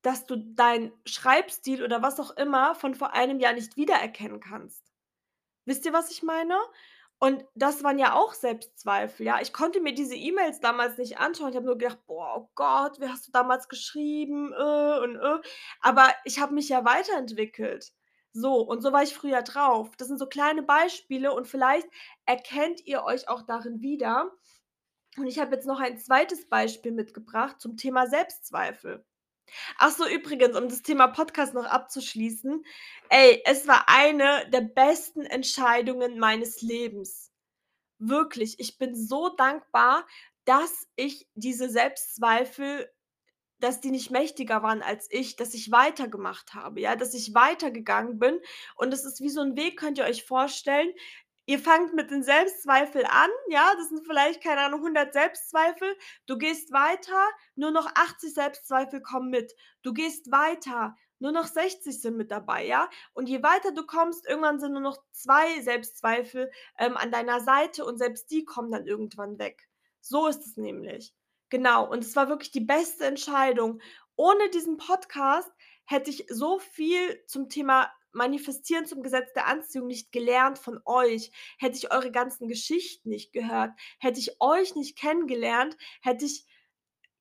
dass 0.01 0.25
du 0.25 0.37
deinen 0.37 0.91
Schreibstil 1.05 1.83
oder 1.83 2.01
was 2.01 2.19
auch 2.19 2.31
immer 2.37 2.75
von 2.75 2.95
vor 2.95 3.13
einem 3.13 3.39
Jahr 3.39 3.53
nicht 3.53 3.77
wiedererkennen 3.77 4.39
kannst. 4.39 4.83
Wisst 5.65 5.85
ihr, 5.85 5.93
was 5.93 6.11
ich 6.11 6.23
meine? 6.23 6.57
Und 7.19 7.45
das 7.53 7.83
waren 7.83 7.99
ja 7.99 8.13
auch 8.15 8.33
Selbstzweifel, 8.33 9.25
ja. 9.25 9.41
Ich 9.41 9.51
konnte 9.51 9.81
mir 9.81 9.93
diese 9.93 10.15
E-Mails 10.15 10.61
damals 10.61 10.97
nicht 10.97 11.17
anschauen. 11.19 11.49
Ich 11.49 11.55
habe 11.57 11.65
nur 11.65 11.77
gedacht: 11.77 11.99
„Boah, 12.07 12.35
oh 12.37 12.49
Gott, 12.55 12.99
wie 13.01 13.07
hast 13.09 13.27
du 13.27 13.31
damals 13.31 13.67
geschrieben, 13.67 14.53
äh 14.53 14.99
und 14.99 15.17
äh.“ 15.17 15.39
Aber 15.81 16.13
ich 16.25 16.39
habe 16.39 16.53
mich 16.53 16.69
ja 16.69 16.85
weiterentwickelt. 16.85 17.91
So, 18.31 18.61
und 18.61 18.81
so 18.81 18.93
war 18.93 19.03
ich 19.03 19.13
früher 19.15 19.41
drauf. 19.41 19.95
Das 19.97 20.07
sind 20.07 20.17
so 20.19 20.27
kleine 20.27 20.63
Beispiele 20.63 21.33
und 21.33 21.47
vielleicht 21.47 21.87
erkennt 22.25 22.85
ihr 22.85 23.03
euch 23.03 23.27
auch 23.27 23.41
darin 23.41 23.81
wieder. 23.81 24.31
Und 25.17 25.27
ich 25.27 25.39
habe 25.39 25.55
jetzt 25.55 25.67
noch 25.67 25.79
ein 25.79 25.99
zweites 25.99 26.49
Beispiel 26.49 26.91
mitgebracht 26.93 27.61
zum 27.61 27.77
Thema 27.77 28.07
Selbstzweifel. 28.07 29.05
Ach 29.77 29.91
so, 29.91 30.07
übrigens, 30.07 30.57
um 30.57 30.69
das 30.69 30.81
Thema 30.81 31.07
Podcast 31.07 31.53
noch 31.53 31.65
abzuschließen. 31.65 32.63
Ey, 33.09 33.41
es 33.45 33.67
war 33.67 33.85
eine 33.87 34.49
der 34.51 34.61
besten 34.61 35.21
Entscheidungen 35.25 36.19
meines 36.19 36.61
Lebens. 36.61 37.31
Wirklich, 37.99 38.59
ich 38.59 38.77
bin 38.77 38.95
so 38.95 39.29
dankbar, 39.29 40.07
dass 40.45 40.87
ich 40.95 41.27
diese 41.35 41.69
Selbstzweifel 41.69 42.89
dass 43.61 43.81
die 43.81 43.91
nicht 43.91 44.11
mächtiger 44.11 44.63
waren 44.63 44.83
als 44.83 45.07
ich, 45.11 45.35
dass 45.37 45.53
ich 45.53 45.71
weitergemacht 45.71 46.53
habe, 46.53 46.81
ja, 46.81 46.95
dass 46.95 47.13
ich 47.13 47.33
weitergegangen 47.35 48.19
bin. 48.19 48.39
Und 48.75 48.91
das 48.91 49.05
ist 49.05 49.21
wie 49.21 49.29
so 49.29 49.41
'n 49.41 49.55
Weg, 49.57 49.79
könnt 49.79 49.97
ihr 49.99 50.05
euch 50.05 50.25
vorstellen. 50.25 50.91
Ihr 51.49 51.57
fangt 51.57 51.95
mit 51.95 52.11
den 52.11 52.21
Selbstzweifel 52.21 53.05
an, 53.05 53.31
ja, 53.47 53.73
das 53.75 53.89
sind 53.89 54.05
vielleicht, 54.05 54.43
keine 54.43 54.61
Ahnung, 54.61 54.81
100 54.81 55.11
Selbstzweifel. 55.11 55.97
Du 56.27 56.37
gehst 56.37 56.71
weiter, 56.71 57.27
nur 57.55 57.71
noch 57.71 57.87
80 57.95 58.35
Selbstzweifel 58.35 59.01
kommen 59.01 59.31
mit. 59.31 59.51
Du 59.81 59.91
gehst 59.91 60.31
weiter, 60.31 60.95
nur 61.17 61.31
noch 61.31 61.47
60 61.47 61.99
sind 61.99 62.17
mit 62.17 62.29
dabei, 62.29 62.67
ja? 62.67 62.87
Und 63.13 63.29
je 63.29 63.41
weiter 63.41 63.71
du 63.71 63.83
kommst, 63.83 64.27
irgendwann 64.27 64.59
sind 64.59 64.73
nur 64.73 64.81
noch 64.81 64.99
2 65.13 65.61
Selbstzweifel, 65.61 66.51
ähm, 66.77 66.95
an 66.95 67.09
deiner 67.11 67.39
Seite 67.39 67.83
und 67.83 67.97
selbst 67.97 68.29
die 68.29 68.45
kommen 68.45 68.69
dann 68.69 68.85
irgendwann 68.85 69.39
weg. 69.39 69.67
So 70.01 70.27
ist 70.27 70.45
es 70.45 70.55
nämlich. 70.55 71.15
Genau, 71.49 71.89
und 71.89 72.03
es 72.03 72.15
war 72.15 72.29
wirklich 72.29 72.51
die 72.51 72.59
beste 72.59 73.05
Entscheidung. 73.05 73.81
Ohne 74.15 74.51
diesen 74.51 74.77
Podcast 74.77 75.51
hätte 75.85 76.11
ich 76.11 76.27
so 76.29 76.59
viel 76.59 77.25
zum 77.25 77.49
Thema 77.49 77.91
Manifestieren 78.11 78.85
zum 78.85 79.03
Gesetz 79.03 79.33
der 79.33 79.47
Anziehung 79.47 79.87
nicht 79.87 80.11
gelernt 80.11 80.59
von 80.59 80.79
euch, 80.85 81.31
hätte 81.57 81.77
ich 81.77 81.91
eure 81.91 82.11
ganzen 82.11 82.47
Geschichten 82.47 83.09
nicht 83.09 83.33
gehört, 83.33 83.71
hätte 83.99 84.19
ich 84.19 84.41
euch 84.41 84.75
nicht 84.75 84.97
kennengelernt, 84.97 85.77
hätte 86.01 86.25
ich 86.25 86.45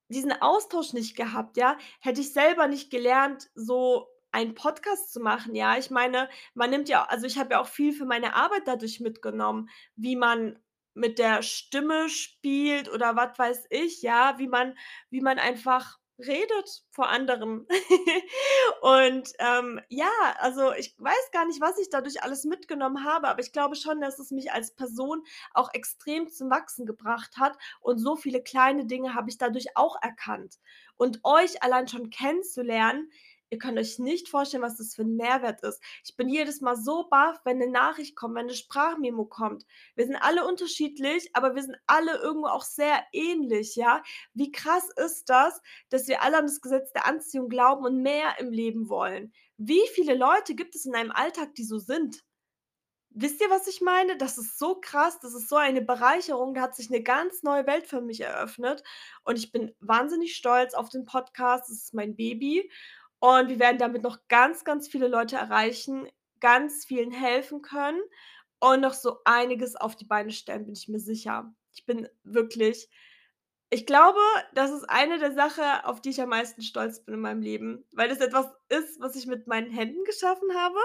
diesen 0.09 0.33
Austausch 0.33 0.93
nicht 0.93 1.17
gehabt, 1.17 1.57
ja, 1.57 1.77
hätte 2.01 2.21
ich 2.21 2.33
selber 2.33 2.67
nicht 2.67 2.91
gelernt, 2.91 3.49
so 3.55 4.09
einen 4.31 4.55
Podcast 4.55 5.13
zu 5.13 5.21
machen, 5.21 5.55
ja. 5.55 5.79
Ich 5.79 5.91
meine, 5.91 6.29
man 6.55 6.71
nimmt 6.71 6.89
ja 6.89 7.05
also, 7.05 7.27
ich 7.27 7.39
habe 7.39 7.53
ja 7.55 7.61
auch 7.61 7.67
viel 7.67 7.93
für 7.93 8.07
meine 8.07 8.35
Arbeit 8.35 8.63
dadurch 8.67 9.01
mitgenommen, 9.01 9.69
wie 9.97 10.17
man 10.17 10.59
mit 10.95 11.19
der 11.19 11.43
Stimme 11.43 12.09
spielt 12.09 12.91
oder 12.91 13.17
was 13.17 13.39
weiß 13.39 13.67
ich, 13.71 14.03
ja, 14.03 14.39
wie 14.39 14.49
man 14.49 14.77
wie 15.11 15.21
man 15.21 15.39
einfach 15.39 15.99
redet 16.19 16.85
vor 16.91 17.09
anderen. 17.09 17.67
Und, 18.83 19.33
ähm, 19.39 19.81
ja, 19.89 20.11
also, 20.39 20.73
ich 20.73 20.95
weiß 20.99 21.31
gar 21.33 21.47
nicht, 21.47 21.61
was 21.61 21.79
ich 21.79 21.91
dadurch 21.91 22.23
alles 22.23 22.45
mitgenommen 22.45 23.05
habe, 23.05 23.29
aber 23.29 23.41
ich 23.41 23.53
glaube 23.53 23.77
schon, 23.77 24.01
dass 24.01 24.19
es 24.19 24.31
mich 24.31 24.53
als 24.53 24.75
Person 24.75 25.23
auch 25.55 25.73
extrem 25.73 26.29
zum 26.29 26.51
Wachsen 26.51 26.87
gebracht 26.87 27.37
hat 27.39 27.57
und 27.81 27.99
so 27.99 28.17
viele 28.17 28.43
kleine 28.43 28.87
Dinge 28.87 29.15
habe 29.15 29.31
ich 29.31 29.39
dadurch 29.39 29.77
auch 29.77 29.97
erkannt. 30.03 30.59
Und 30.97 31.21
euch 31.25 31.63
allein 31.63 31.87
schon 31.89 32.11
kennenzulernen, 32.11 33.11
ihr 33.51 33.59
könnt 33.59 33.79
euch 33.79 33.99
nicht 33.99 34.29
vorstellen, 34.29 34.63
was 34.63 34.77
das 34.79 34.95
für 34.95 35.03
'n 35.03 35.17
Mehrwert 35.17 35.63
ist. 35.63 35.83
Ich 36.05 36.17
bin 36.17 36.29
jedes 36.29 36.61
Mal 36.61 36.77
so 36.77 37.09
baff, 37.09 37.39
wenn 37.45 37.59
'ne 37.59 37.69
Nachricht 37.71 38.17
kommt, 38.17 38.35
wenn 38.37 38.47
'ne 38.47 38.55
Sprachmemo 38.55 39.25
kommt. 39.27 39.65
Wir 39.97 40.07
sind 40.07 40.17
alle 40.17 40.47
unterschiedlich, 40.47 41.31
aber 41.35 41.55
wir 41.55 41.63
sind 41.63 41.77
alle 41.87 42.17
irgendwo 42.19 42.49
auch 42.49 42.65
sehr 42.65 43.03
ähnlich, 43.13 43.77
ja? 43.77 44.03
Wie 44.35 44.53
krass 44.53 44.89
ist 44.97 45.31
das, 45.31 45.61
dass 45.91 46.09
wir 46.09 46.23
alle 46.23 46.39
an 46.39 46.47
das 46.47 46.61
Gesetz 46.61 46.93
der 46.93 47.07
Anziehung 47.07 47.49
glauben 47.49 47.85
und 47.85 48.03
mehr 48.03 48.39
im 48.41 48.51
Leben 48.53 48.89
wollen? 48.89 49.33
Wie 49.57 49.83
viele 49.95 50.15
Leute 50.15 50.55
gibt 50.55 50.75
es 50.77 50.87
in 50.87 50.93
deinem 50.93 51.11
Alltag, 51.13 51.55
die 51.57 51.65
so 51.65 51.79
sind? 51.79 52.23
Wisst 53.11 53.41
ihr, 53.43 53.51
was 53.51 53.69
ich 53.69 53.81
meine? 53.83 54.17
Das 54.19 54.39
ist 54.39 54.59
so 54.59 54.77
krass, 54.81 55.19
das 55.21 55.35
ist 55.35 55.49
so 55.49 55.57
eine 55.57 55.83
Bereicherung, 55.83 56.55
da 56.55 56.63
hat 56.63 56.77
sich 56.77 56.91
'ne 56.91 57.03
ganz 57.03 57.43
neue 57.45 57.67
Welt 57.67 57.87
für 57.87 58.01
mich 58.03 58.21
eröffnet 58.23 58.85
und 59.25 59.39
ich 59.39 59.53
bin 59.53 59.75
wahnsinnig 59.81 60.37
stolz 60.37 60.75
auf 60.75 60.91
den 60.91 61.05
Podcast. 61.07 61.71
Es 61.71 61.85
ist 61.85 61.95
mein 61.95 62.17
Baby 62.17 62.71
und 63.21 63.49
wir 63.49 63.59
werden 63.59 63.79
damit 63.79 64.03
noch 64.03 64.19
ganz, 64.29 64.65
ganz 64.65 64.89
viele 64.89 65.09
Leute 65.09 65.37
erreichen, 65.37 66.09
ganz 66.41 66.85
vielen 66.85 67.11
helfen 67.11 67.63
können 67.63 68.01
und 68.61 68.81
noch 68.81 68.95
so 68.95 69.19
einiges 69.25 69.77
auf 69.77 69.97
die 69.97 70.07
Beine 70.07 70.31
stellen, 70.31 70.67
bin 70.67 70.75
ich 70.75 70.89
mir 70.89 71.01
sicher. 71.01 71.53
Ich 71.73 71.87
bin 71.87 72.09
wirklich 72.23 72.89
ich 73.71 73.85
glaube, 73.85 74.19
das 74.55 74.71
ist 74.71 74.89
eine 74.89 75.19
der 75.19 75.33
Sache, 75.33 75.85
auf 75.85 76.01
die 76.01 76.11
ich 76.11 76.23
am 76.23 76.31
meisten 76.31 76.63
stolz 76.63 77.05
bin 77.05 77.15
in 77.15 77.21
meinem 77.21 77.43
Leben, 77.43 77.85
weil 77.93 78.09
das 78.09 78.21
etwas 78.21 78.47
ist, 78.71 78.99
was 79.01 79.15
ich 79.15 79.27
mit 79.27 79.47
meinen 79.47 79.71
Händen 79.71 80.05
geschaffen 80.05 80.55
habe. 80.55 80.79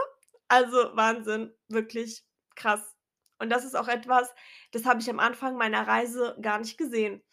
Also, 0.49 0.77
Wahnsinn, 0.93 1.53
wirklich 1.69 2.25
krass. 2.55 2.95
Und 3.39 3.49
das 3.49 3.63
ist 3.63 3.75
auch 3.75 3.87
etwas, 3.87 4.33
das 4.71 4.85
habe 4.85 4.99
ich 4.99 5.09
am 5.09 5.19
Anfang 5.19 5.55
meiner 5.57 5.87
Reise 5.87 6.37
gar 6.41 6.59
nicht 6.59 6.77
gesehen. 6.77 7.23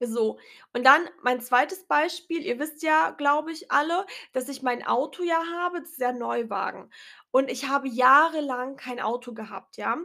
So, 0.00 0.38
und 0.72 0.84
dann 0.84 1.08
mein 1.22 1.40
zweites 1.40 1.84
Beispiel. 1.86 2.42
Ihr 2.44 2.58
wisst 2.60 2.82
ja, 2.82 3.10
glaube 3.10 3.50
ich, 3.52 3.70
alle, 3.72 4.06
dass 4.32 4.48
ich 4.48 4.62
mein 4.62 4.86
Auto 4.86 5.22
ja 5.24 5.42
habe, 5.56 5.80
das 5.80 5.90
ist 5.90 5.98
ja 6.00 6.12
Neuwagen. 6.12 6.90
Und 7.32 7.50
ich 7.50 7.68
habe 7.68 7.88
jahrelang 7.88 8.76
kein 8.76 9.00
Auto 9.00 9.34
gehabt, 9.34 9.76
ja? 9.76 9.96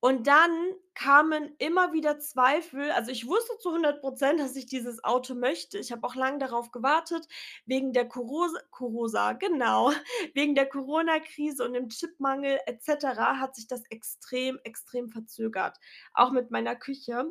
Und 0.00 0.26
dann 0.26 0.50
kamen 0.94 1.54
immer 1.58 1.92
wieder 1.92 2.18
Zweifel. 2.20 2.90
Also, 2.92 3.10
ich 3.10 3.26
wusste 3.26 3.58
zu 3.58 3.70
100 3.70 4.02
%, 4.02 4.40
dass 4.40 4.54
ich 4.56 4.66
dieses 4.66 5.02
Auto 5.04 5.34
möchte. 5.34 5.78
Ich 5.78 5.90
habe 5.90 6.06
auch 6.06 6.14
lang 6.14 6.38
darauf 6.38 6.70
gewartet, 6.70 7.26
wegen 7.66 7.92
der 7.92 8.06
Korosa, 8.08 9.32
genau, 9.32 9.90
wegen 10.34 10.54
der 10.54 10.66
Coronakrise 10.68 11.64
und 11.64 11.72
dem 11.74 11.88
Chipmangel 11.88 12.58
et 12.66 12.82
cetera 12.84 13.38
hat 13.40 13.56
sich 13.56 13.66
das 13.66 13.82
extrem, 13.90 14.58
extrem 14.64 15.08
verzögert, 15.10 15.76
auch 16.14 16.30
mit 16.30 16.50
meiner 16.50 16.76
Küche. 16.76 17.24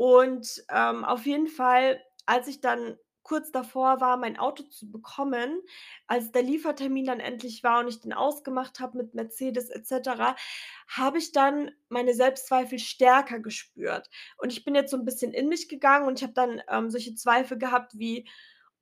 Und, 0.00 0.62
ähm, 0.70 1.04
auf 1.04 1.26
jeden 1.26 1.48
Fall, 1.48 2.02
als 2.26 2.48
ich 2.48 2.60
dann 2.60 2.98
kurz 3.22 3.50
davor 3.50 4.00
war, 4.00 4.16
mein 4.18 4.38
Auto 4.38 4.62
zu 4.64 4.88
bekommen, 4.90 5.60
als 6.06 6.30
der 6.30 6.42
Liefertermin 6.42 7.06
dann 7.06 7.18
endlich 7.20 7.64
war 7.64 7.80
und 7.80 7.88
ich 7.88 8.00
den 8.00 8.12
ausgemacht 8.12 8.78
habe 8.78 8.98
mit 8.98 9.14
Mercedes 9.14 9.68
et 9.70 9.84
cetera, 9.86 10.36
habe 10.88 11.18
ich 11.18 11.32
dann 11.32 11.72
meine 11.88 12.14
Selbstzweifel 12.14 12.78
stärker 12.78 13.40
gespürt. 13.40 14.08
Und 14.38 14.52
ich 14.52 14.64
bin 14.64 14.74
jetzt 14.76 14.90
so 14.92 14.96
'n 14.96 15.04
bisschen 15.04 15.32
in 15.32 15.48
mich 15.48 15.68
gegangen 15.68 16.06
und 16.06 16.18
ich 16.18 16.22
habe 16.22 16.34
dann, 16.34 16.62
ähm, 16.70 16.90
solche 16.90 17.14
Zweifel 17.16 17.58
gehabt 17.58 17.98
wie: 17.98 18.28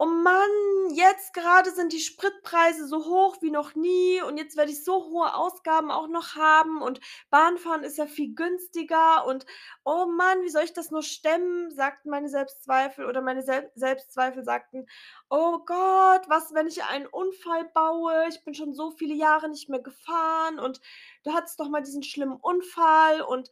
„Oh 0.00 0.06
Mann, 0.06 0.50
jetzt 0.92 1.34
grade 1.34 1.70
sind 1.70 1.92
die 1.92 2.00
Spritpreise 2.00 2.88
so 2.88 3.04
hoch 3.04 3.36
wie 3.42 3.52
noch 3.52 3.76
nie 3.76 4.20
und 4.22 4.36
jetzt 4.38 4.56
werde 4.56 4.72
ich 4.72 4.82
so 4.84 5.04
hohe 5.04 5.32
Ausgaben 5.34 5.92
auch 5.92 6.08
noch 6.08 6.34
haben 6.34 6.82
und 6.82 6.98
Bahnfahren 7.30 7.84
ist 7.84 7.96
ja 7.98 8.06
viel 8.06 8.34
günstiger 8.34 9.24
und 9.24 9.46
oh 9.84 10.06
Mann, 10.06 10.42
wie 10.42 10.48
soll 10.48 10.64
ich 10.64 10.72
das 10.72 10.90
nur 10.90 11.02
stemmen?“, 11.04 11.70
sagten 11.70 12.10
meine 12.10 12.28
Selbstzweifel 12.28 13.06
oder 13.06 13.22
meine 13.22 13.42
Selb 13.42 13.70
Selbstzweifel 13.76 14.42
sagten: 14.42 14.86
„Oh 15.30 15.58
Gott, 15.64 16.22
was, 16.28 16.52
wenn 16.54 16.66
ich 16.66 16.82
einen 16.82 17.06
Unfall 17.06 17.64
baue? 17.72 18.26
Ich 18.28 18.42
bin 18.44 18.54
schon 18.54 18.74
so 18.74 18.90
viele 18.90 19.14
Jahre 19.14 19.48
nicht 19.48 19.68
mehr 19.68 19.80
gefahren 19.80 20.58
und 20.58 20.80
du 21.22 21.32
hattest 21.34 21.60
doch 21.60 21.68
mal 21.68 21.82
diesen 21.82 22.02
schlimmen 22.02 22.36
Unfall 22.40 23.22
und 23.22 23.48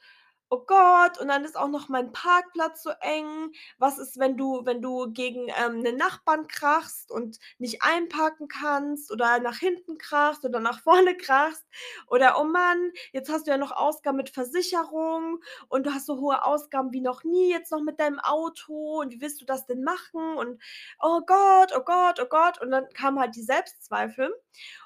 „Oh 0.54 0.66
Gott, 0.66 1.18
und 1.18 1.28
dann 1.28 1.46
ist 1.46 1.56
auch 1.56 1.68
noch 1.68 1.88
mein 1.88 2.12
Parkplatz 2.12 2.82
so 2.82 2.90
eng. 3.00 3.52
Was 3.78 3.96
ist, 3.98 4.18
wenn 4.18 4.36
du 4.36 4.66
wenn 4.66 4.82
du 4.82 5.10
gegen, 5.10 5.48
ähm, 5.48 5.78
'nen 5.80 5.96
Nachbarn 5.96 6.46
krachst 6.46 7.10
und 7.10 7.38
nicht 7.56 7.82
einparken 7.82 8.48
kannst 8.48 9.10
oder 9.10 9.38
nach 9.38 9.56
hinten 9.56 9.96
krachst 9.96 10.44
oder 10.44 10.60
nach 10.60 10.80
vorne 10.84 11.16
krachst? 11.16 11.64
Oder 12.06 12.38
oh 12.38 12.44
Mann, 12.44 12.92
jetzt 13.14 13.30
hast 13.32 13.46
du 13.46 13.50
ja 13.50 13.56
noch 13.56 13.72
Ausgaben 13.72 14.18
mit 14.18 14.28
Versicherung 14.28 15.40
und 15.70 15.86
du 15.86 15.94
hast 15.94 16.04
so 16.04 16.20
hohe 16.20 16.44
Ausgaben 16.44 16.92
wie 16.92 17.00
noch 17.00 17.24
nie 17.24 17.48
jetzt 17.50 17.72
noch 17.72 17.80
mit 17.80 17.98
deinem 17.98 18.18
Auto 18.20 19.00
und 19.00 19.10
wie 19.12 19.22
willst 19.22 19.40
du 19.40 19.46
das 19.46 19.64
denn 19.64 19.82
machen? 19.82 20.36
Und 20.36 20.62
oh 21.00 21.22
Gott, 21.26 21.72
oh 21.74 21.80
Gott, 21.82 22.20
oh 22.20 22.26
Gott.“ 22.28 22.60
Und 22.60 22.72
dann 22.72 22.86
kamen 22.90 23.18
halt 23.18 23.36
die 23.36 23.42
Selbstzweifel. 23.42 24.34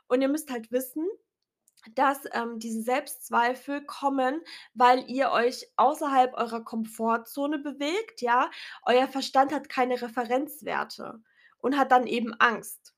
Und 0.06 0.22
ihr 0.22 0.28
müsst 0.28 0.48
halt 0.52 0.70
wissen, 0.70 1.08
dass, 1.94 2.20
ähm, 2.32 2.58
diese 2.58 2.82
Selbstzweifel 2.82 3.84
kommen, 3.86 4.42
weil 4.74 5.08
ihr 5.10 5.30
euch 5.30 5.66
außerhalb 5.76 6.34
eurer 6.34 6.64
Komfortzone 6.64 7.58
bewegt, 7.58 8.20
ja? 8.22 8.50
Euer 8.84 9.08
Verstand 9.08 9.52
hat 9.52 9.68
keine 9.68 10.00
Referenzwerte 10.00 11.22
und 11.58 11.76
hat 11.78 11.92
dann 11.92 12.06
eben 12.06 12.34
Angst. 12.34 12.94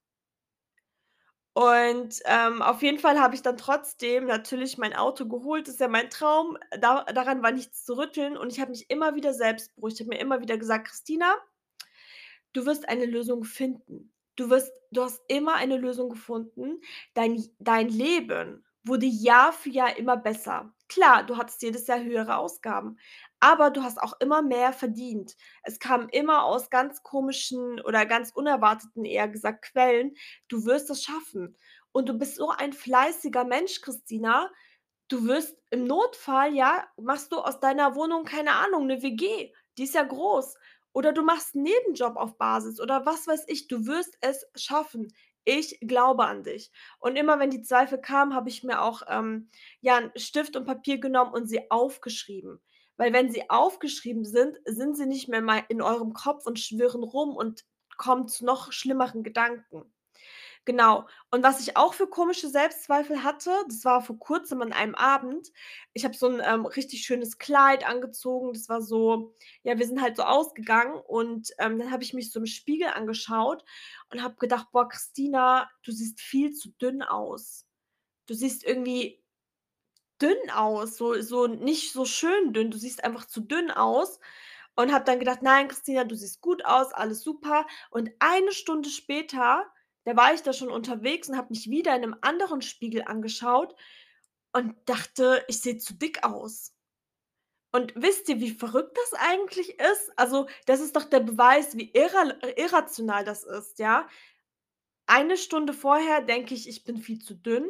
Und, 1.55 2.21
ähm, 2.27 2.63
auf 2.63 2.83
jeden 2.83 2.99
Fall 3.01 3.19
habe 3.19 3.35
ich 3.35 3.43
dann 3.43 3.57
trotzdem 3.57 4.27
natürlich 4.27 4.79
mein 4.79 4.95
Auto 4.95 5.27
geholt. 5.27 5.67
Das 5.67 5.75
ist 5.75 5.81
ja 5.81 5.89
mein 5.89 6.09
Traum. 6.11 6.57
Da 6.81 7.05
daran 7.05 7.43
war 7.43 7.51
nichts 7.51 7.85
zu 7.85 7.97
rütteln 7.99 8.37
und 8.37 8.53
ich 8.53 8.61
habe 8.61 8.71
mich 8.71 8.89
immer 8.91 9.15
wieder 9.17 9.35
selbst 9.35 9.75
beruhigt. 9.75 9.97
Ich 10.01 10.07
habe 10.07 10.15
mir 10.15 10.21
immer 10.21 10.41
wieder 10.41 10.57
gesagt: 10.57 10.89
„Christina, 10.89 11.35
du 12.53 12.67
wirst 12.67 12.89
eine 12.89 13.07
Lösung 13.07 13.45
finden. 13.45 14.13
Du 14.37 14.51
wirst 14.51 14.73
du 14.93 15.03
hast 15.03 15.21
immer 15.29 15.55
eine 15.55 15.77
Lösung 15.77 16.11
gefunden. 16.11 16.81
Dein 17.15 17.45
dein 17.59 17.89
Leben 17.89 18.65
wurde 18.89 19.07
Jahr 19.07 19.53
für 19.53 19.71
Jahr 19.71 19.97
immer 19.99 20.17
besser. 20.17 20.73
Klar, 20.89 21.25
du 21.25 21.37
hattest 21.37 21.63
jedes 21.63 21.87
Jahr 21.87 22.01
höhere 22.03 22.37
Ausgaben, 22.39 22.97
aber 23.41 23.71
du 23.71 23.83
hast 23.83 24.01
auch 24.03 24.15
immer 24.21 24.43
mehr 24.43 24.73
verdient. 24.73 25.37
Es 25.63 25.79
kam 25.79 26.09
immer 26.11 26.45
aus 26.45 26.71
ganz 26.71 27.03
komischen 27.03 27.81
oder 27.83 28.07
ganz 28.07 28.31
unerwarteten, 28.33 29.05
eher 29.05 29.29
gesagt, 29.29 29.65
Quellen. 29.73 30.15
Du 30.49 30.65
wirst 30.67 30.91
es 30.91 31.05
schaffen. 31.05 31.57
Und 31.93 32.09
du 32.09 32.15
bist 32.19 32.37
so 32.37 32.51
ein 32.51 32.73
fleißiger 32.73 33.45
Mensch, 33.45 33.81
Christina. 33.83 34.51
Du 35.09 35.27
wirst 35.27 35.59
im 35.71 35.85
Notfall, 35.85 36.55
ja 36.55 36.87
machst 36.99 37.33
du 37.33 37.39
aus 37.39 37.61
deiner 37.61 37.95
Wohnung, 37.97 38.25
keine 38.25 38.53
Ahnung, 38.55 38.87
'ne 38.87 39.03
WG. 39.03 39.53
Die 39.79 39.85
ist 39.85 39.95
ja 39.95 40.03
groß. 40.05 40.55
Oder 40.93 41.13
du 41.13 41.23
machst 41.23 41.55
'n 41.57 41.63
Nebenjob 41.65 42.17
auf 42.17 42.39
Basis 42.39 42.81
oder 42.81 43.07
was 43.07 43.27
weiß 43.29 43.45
ich. 43.49 43.69
Du 43.69 43.87
wirst 43.87 44.19
es 44.23 44.47
schaffen. 44.57 45.09
Ich 45.51 45.79
glaube 45.81 46.27
an 46.27 46.43
dich. 46.43 46.71
Und 46.99 47.17
immer 47.17 47.39
wenn 47.39 47.49
die 47.49 47.63
Zweifel 47.63 47.99
kamen, 47.99 48.35
habe 48.35 48.51
ich 48.51 48.65
mir 48.65 48.83
auch, 48.83 49.01
ähm, 49.09 49.49
ja, 49.81 49.97
'n 49.97 50.13
Stift 50.15 50.57
und 50.57 50.67
Papier 50.67 50.99
genommen 50.99 51.33
und 51.33 51.47
sie 51.49 51.71
aufgeschrieben. 51.71 52.61
Weil 52.99 53.15
wenn 53.15 53.31
sie 53.33 53.49
aufgeschrieben 53.49 54.27
sind, 54.27 54.59
sind 54.67 54.95
sie 54.97 55.07
nicht 55.07 55.29
mehr 55.29 55.41
mal 55.41 55.63
in 55.71 55.81
eurem 55.81 56.13
Kopf 56.13 56.45
und 56.47 56.59
schwirren 56.61 57.03
rum 57.03 57.35
und 57.35 57.65
kommen 57.97 58.29
zu 58.29 58.45
noch 58.45 58.73
schlimmeren 58.73 59.23
Gedanken. 59.23 59.91
Genau. 60.69 61.09
Und 61.31 61.43
was 61.43 61.61
ich 61.61 61.79
auch 61.79 61.95
für 61.95 62.07
komische 62.07 62.47
Selbstzweifel 62.51 63.23
hatte, 63.25 63.51
das 63.69 63.87
war 63.87 64.03
vor 64.03 64.19
Kurzem 64.19 64.61
an 64.61 64.75
einem 64.75 64.95
Abend. 64.95 65.51
Ich 65.95 66.05
habe 66.05 66.15
so 66.15 66.27
'n, 66.29 66.43
ähm, 66.45 66.67
richtig 66.67 67.07
schönes 67.07 67.39
Kleid 67.39 67.87
angezogen. 67.89 68.53
Das 68.53 68.69
war 68.69 68.83
so 68.83 69.33
ja, 69.63 69.79
wir 69.79 69.87
sind 69.87 70.03
halt 70.03 70.19
so 70.19 70.25
ausgegangen 70.25 71.01
und, 71.07 71.53
ähm, 71.59 71.79
dann 71.79 71.91
habe 71.91 72.03
ich 72.03 72.13
mich 72.13 72.31
so 72.31 72.39
im 72.41 72.45
Spiegel 72.47 72.89
angeschaut 72.89 73.65
und 74.13 74.23
habe 74.23 74.37
gedacht: 74.37 74.67
„Boah, 74.71 74.87
Christina, 74.91 75.71
du 75.85 75.91
siehst 75.93 76.21
viel 76.21 76.53
zu 76.53 76.69
dünn 76.73 77.01
aus. 77.03 77.65
Du 78.27 78.35
siehst 78.35 78.65
irgendwie 78.65 79.23
dünn 80.23 80.51
aus, 80.51 80.97
so 80.97 81.21
so 81.23 81.47
nicht 81.49 81.93
so 81.93 82.05
schön 82.05 82.53
dünn. 82.53 82.71
Du 82.71 82.79
siehst 82.79 83.05
einfach 83.05 83.27
zu 83.27 83.41
dünn 83.41 83.71
aus.“ 83.71 84.21
Und 84.77 84.93
habe 84.93 85.05
dann 85.05 85.19
gedacht: 85.21 85.43
„Nein, 85.43 85.69
Christina, 85.69 86.05
du 86.05 86.15
siehst 86.17 86.41
gut 86.41 86.65
aus, 86.67 86.93
alles 86.93 87.23
super.“ 87.23 87.67
Und 87.91 88.11
eine 88.21 88.53
Stunde 88.53 88.91
später, 88.91 89.67
da 90.09 90.17
war 90.17 90.33
ich 90.33 90.43
da 90.43 90.55
schon 90.55 90.71
unterwegs 90.71 91.29
und 91.29 91.37
habe 91.37 91.49
mich 91.51 91.69
wieder 91.69 91.95
in 91.95 92.01
'nem 92.01 92.17
anderen 92.23 92.63
Spiegel 92.63 93.03
angeschaut 93.05 93.75
und 94.53 94.75
dachte, 94.87 95.45
ich 95.49 95.61
sehe 95.61 95.77
zu 95.79 95.95
dick 95.95 96.25
aus. 96.25 96.75
Und 97.73 97.93
wisst 97.95 98.29
ihr, 98.31 98.41
wie 98.41 98.53
verrückt 98.53 98.97
das 98.97 99.21
eigentlich 99.21 99.79
ist? 99.79 100.11
Also, 100.17 100.49
das 100.65 100.81
ist 100.81 100.97
doch 100.97 101.05
der 101.05 101.21
Beweis, 101.21 101.77
wie 101.77 101.91
irral 101.93 102.39
irrational 102.57 103.25
das 103.25 103.45
ist, 103.45 103.79
ja? 103.79 104.09
Eine 105.07 105.37
Stunde 105.37 105.75
vorher 105.75 106.23
denke 106.23 106.55
ich, 106.55 106.69
ich 106.69 106.85
bin 106.85 106.97
viel 106.99 107.19
zu 107.19 107.35
dünn 107.35 107.69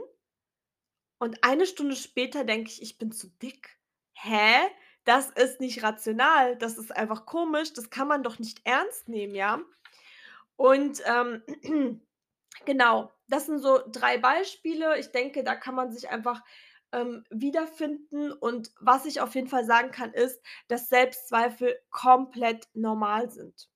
und 1.18 1.42
eine 1.42 1.66
Stunde 1.66 1.96
später 1.96 2.44
denke 2.44 2.70
ich, 2.70 2.80
ich 2.82 2.98
bin 2.98 3.10
zu 3.10 3.28
dick. 3.42 3.78
Hä? 4.14 4.60
Das 5.04 5.30
ist 5.30 5.60
nicht 5.60 5.82
rational. 5.82 6.56
Das 6.56 6.78
ist 6.78 6.94
einfach 6.96 7.26
komisch. 7.26 7.72
Das 7.72 7.90
kann 7.90 8.08
man 8.08 8.22
doch 8.22 8.38
nicht 8.38 8.60
ernst 8.64 9.08
nehmen, 9.08 9.34
ja? 9.34 9.60
Und, 10.56 11.02
ähm, 11.06 11.42
genau, 12.66 13.12
das 13.28 13.46
sind 13.46 13.58
so 13.60 13.80
3 13.90 14.18
Beispiele. 14.18 14.98
Ich 14.98 15.12
denke, 15.12 15.44
da 15.44 15.54
kann 15.54 15.74
man 15.74 15.92
sich 15.92 16.08
einfach, 16.10 16.42
ähm, 16.92 17.24
wiederfinden. 17.30 18.32
Und 18.32 18.70
was 18.80 19.04
ich 19.06 19.20
auf 19.20 19.34
jeden 19.34 19.48
Fall 19.48 19.64
sagen 19.64 19.90
kann, 19.90 20.12
ist, 20.12 20.40
dass 20.68 20.88
Selbstzweifel 20.88 21.78
komplett 21.90 22.68
normal 22.74 23.30
sind. 23.30 23.68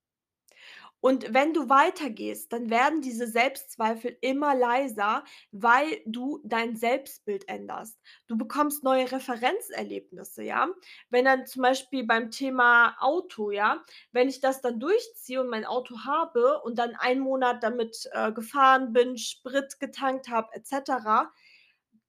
Und 1.03 1.35
wenn 1.35 1.53
du 1.53 1.69
weitergehst, 1.69 2.53
dann 2.53 2.71
werden 2.71 3.03
diese 3.03 3.27
Selbstzweifel 3.27 4.17
immer 4.23 4.55
leiser, 4.55 5.25
weil 5.51 6.01
du 6.07 6.41
dein 6.45 6.77
Selbstbild 6.77 7.49
änderst. 7.49 8.01
Du 8.29 8.39
bekommst 8.39 8.85
neue 8.85 9.11
Referenzerlebnisse, 9.13 10.43
ja? 10.45 10.69
Wenn 11.11 11.25
dann 11.27 11.47
zum 11.47 11.63
Beispiel 11.63 12.07
beim 12.07 12.31
Thema 12.31 12.97
Auto, 13.01 13.51
ja 13.51 13.83
wenn 14.13 14.29
ich 14.29 14.41
das 14.41 14.61
dann 14.61 14.79
durchziehe 14.81 15.41
und 15.41 15.49
mein 15.51 15.65
Auto 15.65 16.05
habe 16.05 16.61
und 16.63 16.79
dann 16.79 16.95
einen 16.97 17.21
Monat 17.21 17.63
damit, 17.63 18.09
äh, 18.13 18.33
gefahren 18.33 18.93
bin, 18.93 19.19
Sprit 19.19 19.79
getankt 19.81 20.29
habe 20.29 20.49
et 20.55 20.67
cetera, 20.67 21.33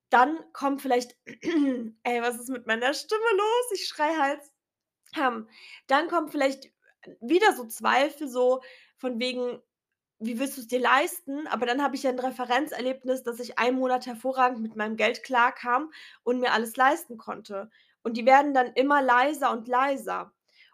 dann 0.09 0.37
kommt 0.53 0.81
vielleicht 0.81 1.15
ey, 2.03 2.21
was 2.21 2.39
ist 2.39 2.49
mit 2.49 2.67
meiner 2.67 2.93
Stimme 2.93 3.21
los? 3.37 3.71
Ich 3.73 3.87
schreie 3.87 4.17
halt. 4.19 4.41
Ähm, 5.17 5.49
dann 5.87 6.09
kommen 6.09 6.29
vielleicht 6.29 6.72
wieder 7.21 7.53
so 7.55 7.65
Zweifel, 7.65 8.27
so 8.27 8.61
von 8.97 9.19
wegen: 9.19 9.61
„Wie 10.19 10.39
willst 10.39 10.57
du's 10.57 10.67
dir 10.67 10.79
leisten?“ 10.79 11.47
Aber 11.47 11.65
dann 11.65 11.83
habe 11.83 11.95
ich 11.95 12.03
ja 12.03 12.11
'n 12.11 12.19
Referenzerlebnis, 12.19 13.23
dass 13.23 13.39
ich 13.39 13.59
einen 13.59 13.77
Monat 13.79 14.05
hervorragend 14.07 14.61
mit 14.61 14.75
meinem 14.75 14.97
Geld 14.97 15.23
klarkam 15.23 15.91
und 16.23 16.39
mir 16.39 16.51
alles 16.53 16.75
leisten 16.77 17.17
konnte. 17.17 17.69
Und 18.03 18.17
die 18.17 18.25
werden 18.25 18.53
dann 18.53 18.73
immer 18.73 19.01
leiser 19.01 19.51
und 19.51 19.67
leiser. 19.67 20.33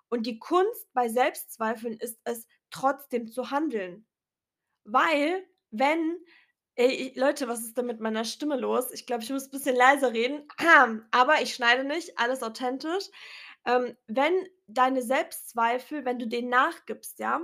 Und 0.09 0.25
die 0.27 0.39
Kunst 0.39 0.87
bei 0.93 1.09
Selbstzweifeln 1.09 1.95
ist 1.99 2.19
es, 2.25 2.47
trotzdem 2.71 3.27
zu 3.29 3.51
handeln. 3.51 4.05
Weil, 4.85 5.45
wenn 5.71 6.17
ey, 6.75 7.13
Leute, 7.17 7.47
was 7.49 7.61
ist 7.61 7.77
denn 7.77 7.85
mit 7.87 7.99
meiner 7.99 8.23
Stimme 8.25 8.57
los? 8.57 8.91
Ich 8.91 9.05
glaube, 9.05 9.23
ich 9.23 9.29
muss 9.31 9.49
bisschen 9.51 9.75
leiser 9.75 10.13
reden, 10.13 10.47
aber 11.11 11.41
ich 11.41 11.53
schneide 11.55 11.83
nicht, 11.83 12.17
alles 12.19 12.41
authentisch. 12.43 13.05
Ähm, 13.69 13.95
wenn 14.07 14.33
deine 14.67 15.01
Selbstzweifel 15.03 16.05
wenn 16.05 16.19
du 16.19 16.27
denen 16.27 16.49
nachgibst, 16.49 17.19
ja? 17.19 17.41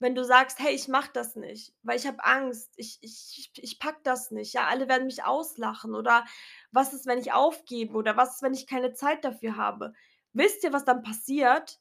Wenn 0.00 0.14
du 0.14 0.24
sagst: 0.24 0.58
„Hey, 0.60 0.74
ich 0.74 0.88
mache 0.88 1.10
das 1.12 1.36
nicht, 1.36 1.74
weil 1.82 1.98
ich 1.98 2.06
habe 2.06 2.24
Angst. 2.24 2.72
Ich 2.76 2.98
ich 3.02 3.50
ich 3.56 3.78
packe 3.80 4.00
das 4.04 4.30
nicht, 4.30 4.54
ja, 4.54 4.66
alle 4.68 4.88
werden 4.88 5.06
mich 5.06 5.24
auslachen.“ 5.24 5.94
Oder: 5.94 6.24
„Was 6.72 6.94
ist, 6.94 7.06
wenn 7.06 7.18
ich 7.18 7.32
aufgebe?“ 7.32 7.94
Oder: 7.96 8.16
„Was 8.16 8.36
ist, 8.36 8.42
wenn 8.42 8.54
ich 8.54 8.66
keine 8.68 8.94
Zeit 8.94 9.24
dafür 9.24 9.56
habe?“ 9.56 9.92
Wisst 10.32 10.64
ihr, 10.64 10.72
was 10.72 10.84
dann 10.86 11.02
passiert? 11.02 11.80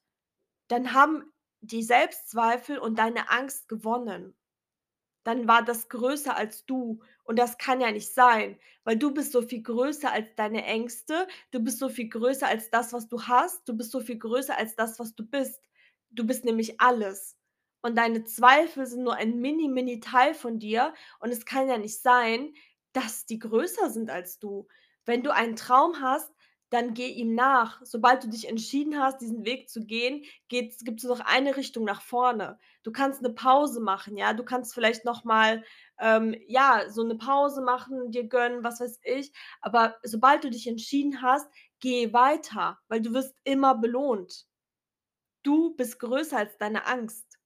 Dann 0.70 0.94
haben 0.94 1.32
die 1.62 1.84
Selbstzweifel 1.84 2.80
und 2.80 3.00
deine 3.00 3.30
Angst 3.32 3.70
gewonnen. 3.70 4.36
Dann 5.28 5.46
war 5.46 5.62
das 5.62 5.90
größer 5.90 6.38
als 6.38 6.66
du 6.66 7.02
und 7.26 7.38
das 7.38 7.58
kann 7.58 7.82
ja 7.82 7.92
nicht 7.92 8.14
sein, 8.14 8.58
weil 8.86 8.96
du 8.96 9.14
bist 9.14 9.34
so 9.34 9.42
viel 9.42 9.62
größer 9.62 10.10
als 10.10 10.30
deine 10.38 10.64
Ängste. 10.64 11.28
Du 11.52 11.60
bist 11.60 11.80
so 11.80 11.90
viel 11.90 12.08
größer 12.08 12.48
als 12.48 12.70
das, 12.70 12.94
was 12.94 13.10
du 13.10 13.22
hast. 13.24 13.68
Du 13.68 13.76
bist 13.76 13.92
so 13.92 14.00
viel 14.00 14.18
größer 14.18 14.58
als 14.58 14.78
das, 14.78 15.00
was 15.00 15.16
du 15.16 15.26
bist. 15.26 15.62
Du 16.12 16.26
bist 16.26 16.46
nämlich 16.46 16.80
alles. 16.80 17.36
Und 17.82 17.98
deine 17.98 18.24
Zweifel 18.24 18.86
sind 18.86 19.04
nur 19.04 19.16
ein 19.16 19.40
mini, 19.42 19.68
mini 19.68 20.00
Teil 20.00 20.34
von 20.34 20.60
dir 20.60 20.94
und 21.20 21.34
es 21.34 21.44
kann 21.46 21.68
ja 21.68 21.78
nicht 21.78 22.02
sein, 22.02 22.54
dass 22.94 23.26
die 23.26 23.40
größer 23.40 23.90
sind 23.90 24.10
als 24.10 24.40
du. 24.40 24.70
Wenn 25.04 25.24
du 25.24 25.34
einen 25.34 25.58
Traum 25.58 26.00
hast, 26.00 26.32
dann 26.70 26.94
geh 26.94 27.08
ihm 27.10 27.34
nach. 27.36 27.82
Sobald 27.84 28.24
du 28.24 28.30
dich 28.30 28.48
entschieden 28.50 29.00
hast, 29.00 29.20
diesen 29.22 29.46
Weg 29.46 29.70
zu 29.70 29.86
gehen, 29.86 30.24
gibt's 30.50 30.84
nur 31.04 31.18
noch 31.18 31.26
eine 31.26 31.58
Richtung 31.58 31.86
nach 31.86 32.02
vorne. 32.02 32.60
Du 32.84 32.92
kannst 32.92 33.22
'ne 33.22 33.30
Pause 33.32 33.80
machen, 33.82 34.18
ja? 34.18 34.34
Du 34.34 34.44
kannst 34.46 34.74
vielleicht 34.74 35.06
noch 35.06 35.24
mal, 35.24 35.64
ähm, 36.00 36.36
ja, 36.48 36.84
so 36.90 37.04
'ne 37.04 37.16
Pause 37.16 37.62
machen, 37.62 38.12
dir 38.12 38.26
gönnen, 38.28 38.64
was 38.64 38.80
weiß 38.82 39.00
ich. 39.04 39.32
Aber 39.62 39.96
sobald 40.04 40.44
du 40.44 40.50
dich 40.50 40.68
entschieden 40.68 41.22
hast, 41.22 41.48
geh 41.80 42.14
weiter, 42.14 42.80
weil 42.90 43.02
du 43.02 43.14
wirst 43.14 43.36
immer 43.46 43.76
belohnt. 43.76 44.44
Du 45.46 45.76
bist 45.76 46.00
größer 46.00 46.38
als 46.38 46.58
deine 46.58 46.86
Angst. 46.86 47.38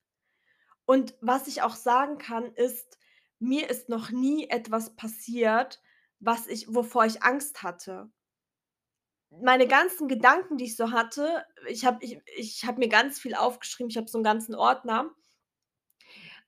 Und 0.88 1.16
was 1.22 1.48
ich 1.48 1.62
auch 1.62 1.76
sagen 1.76 2.18
kann, 2.18 2.54
ist, 2.56 2.98
mir 3.40 3.70
ist 3.70 3.90
noch 3.90 4.12
nie 4.12 4.50
etwas 4.50 4.96
passiert, 4.96 5.82
was 6.20 6.48
ich 6.48 6.74
wovor 6.74 7.06
ich 7.06 7.24
Angst 7.24 7.64
hatte. 7.64 8.12
Meine 9.42 9.68
ganzen 9.68 10.08
Gedanken, 10.10 10.58
die 10.58 10.66
ich 10.66 10.76
so 10.78 10.92
hatte 10.92 11.46
ich 11.68 11.86
habe 11.86 12.00
ich 12.04 12.20
ich 12.38 12.66
habe 12.66 12.80
mir 12.80 12.90
ganz 12.90 13.20
viel 13.20 13.36
aufgeschrieben. 13.36 13.90
Ich 13.90 13.98
habe 13.98 14.08
so 14.10 14.18
'n 14.20 14.24
ganzen 14.24 14.56
Ordner. 14.56 15.12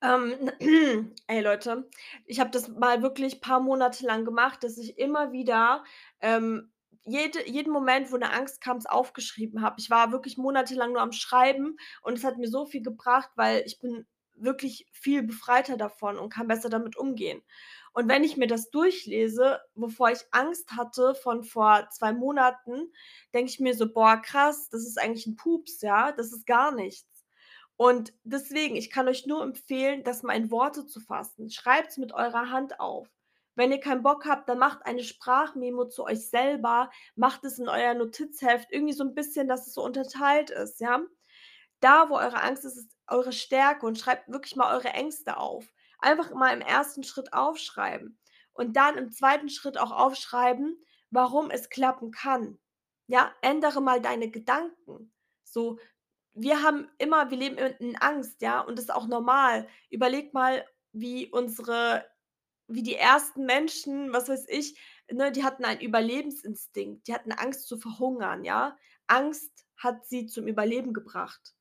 Ähm, 0.01 0.49
ey 1.27 1.41
Leute, 1.41 1.89
ich 2.25 2.39
habe 2.39 2.49
das 2.51 2.67
mal 2.67 3.01
wirklich 3.01 3.41
paar 3.41 3.59
Monate 3.61 4.05
lang 4.05 4.25
gemacht, 4.25 4.63
dass 4.63 4.77
ich 4.77 4.97
immer 4.97 5.31
wieder, 5.31 5.83
ähm, 6.19 6.71
jede 7.05 7.47
jeden 7.49 7.71
Moment, 7.71 8.11
wo 8.11 8.17
'ne 8.17 8.31
Angst 8.31 8.61
kam, 8.61 8.77
es 8.77 8.85
aufgeschrieben 8.85 9.61
habe. 9.61 9.75
Ich 9.79 9.89
war 9.89 10.11
wirklich 10.11 10.37
monatelang 10.37 10.93
nur 10.93 11.01
am 11.01 11.11
Schreiben 11.13 11.77
und 12.01 12.17
es 12.17 12.23
hat 12.23 12.37
mir 12.37 12.47
so 12.49 12.65
viel 12.65 12.81
gebracht, 12.81 13.29
weil 13.35 13.63
ich 13.65 13.79
bin 13.79 14.05
wirklich 14.35 14.87
viel 14.91 15.23
befreiter 15.23 15.77
davon 15.77 16.17
und 16.17 16.31
kann 16.33 16.47
besser 16.47 16.69
damit 16.69 16.97
umgehen. 16.97 17.41
Und 17.93 18.10
wenn 18.10 18.23
ich 18.23 18.38
mir 18.38 18.47
das 18.47 18.71
durchlese, 18.71 19.62
wovor 19.75 20.10
ich 20.12 20.19
Angst 20.32 20.71
hatte 20.75 21.13
von 21.15 21.43
vor 21.43 21.88
2 21.91 22.12
Monaten, 22.13 22.91
denke 23.34 23.51
ich 23.51 23.60
mir 23.60 23.75
so: 23.75 23.91
„Boah, 23.93 24.17
krass, 24.17 24.69
das 24.69 24.82
ist 24.88 24.99
eigentlich 24.99 25.27
'n 25.27 25.36
Pups, 25.36 25.82
ja, 25.82 26.12
das 26.12 26.34
ist 26.34 26.45
gar 26.47 26.71
nichts.“ 26.73 27.08
Und 27.77 28.13
deswegen, 28.23 28.75
ich 28.75 28.89
kann 28.91 29.08
euch 29.08 29.25
nur 29.27 29.43
empfehlen, 29.43 30.03
das 30.03 30.23
mal 30.23 30.34
in 30.36 30.51
Worte 30.51 30.86
zu 30.88 30.99
fassen. 31.01 31.49
Schreibt's 31.51 31.97
mit 31.97 32.13
eurer 32.13 32.49
Hand 32.51 32.79
auf. 32.79 33.08
Wenn 33.56 33.71
ihr 33.71 33.79
keinen 33.79 34.03
Bock 34.03 34.25
habt, 34.25 34.49
dann 34.49 34.58
macht 34.60 34.86
eine 34.86 35.03
Sprachmemo 35.03 35.86
zu 35.88 36.06
euch 36.06 36.29
selber, 36.29 36.89
macht 37.15 37.43
es 37.45 37.60
in 37.60 37.69
euer 37.69 37.93
Notizheft, 37.93 38.69
irgendwie 38.71 38.93
so 38.93 39.03
'n 39.03 39.13
bisschen, 39.15 39.47
dass 39.47 39.67
es 39.67 39.73
so 39.75 39.84
unterteilt 39.84 40.49
ist, 40.51 40.79
ja? 40.82 41.01
Da, 41.82 42.10
wo 42.10 42.15
eure 42.17 42.41
Angst 42.43 42.65
ist, 42.65 42.77
ist 42.77 42.91
eure 43.08 43.34
Stärke 43.34 43.86
und 43.88 43.99
schreibt 43.99 44.29
wirklich 44.32 44.56
mal 44.58 44.75
eure 44.75 44.89
Ängste 44.89 45.38
auf. 45.38 45.65
Einfach 46.03 46.31
mal 46.33 46.53
im 46.53 46.61
1. 46.61 47.03
Schritt 47.03 47.33
aufschreiben 47.33 48.19
und 48.53 48.75
dann 48.77 48.97
im 48.97 49.11
2. 49.11 49.49
Schritt 49.49 49.77
auch 49.79 49.91
aufschreiben, 49.91 50.79
warum 51.11 51.49
es 51.51 51.69
klappen 51.69 52.11
kann. 52.11 52.59
Ja, 53.07 53.33
ändere 53.41 53.81
mal 53.81 54.01
deine 54.01 54.29
Gedanken. 54.31 55.13
So, 55.45 55.79
wir 56.33 56.63
haben 56.63 56.89
immer 56.99 57.29
wir 57.31 57.37
leben 57.37 57.57
in 57.57 57.97
Angst, 57.97 58.41
ja, 58.41 58.61
und 58.61 58.77
das 58.77 58.85
ist 58.85 58.91
auch 58.93 59.07
normal. 59.07 59.67
Überlegt 59.91 60.33
mal, 60.33 60.65
wie 60.93 61.29
unsere 61.31 62.05
wie 62.67 62.83
die 62.83 62.95
ersten 62.95 63.45
Menschen, 63.45 64.13
was 64.13 64.29
weiß 64.29 64.45
ich, 64.49 64.79
ne, 65.11 65.31
die 65.31 65.43
hatten 65.43 65.65
einen 65.65 65.81
Überlebensinstinkt. 65.81 67.07
Die 67.07 67.13
hatten 67.13 67.31
Angst 67.33 67.67
zu 67.67 67.77
verhungern, 67.77 68.43
ja? 68.45 68.77
Angst 69.07 69.65
hat 69.77 70.05
sie 70.07 70.27
zum 70.27 70.47
Überleben 70.47 70.93
gebracht. 70.93 71.53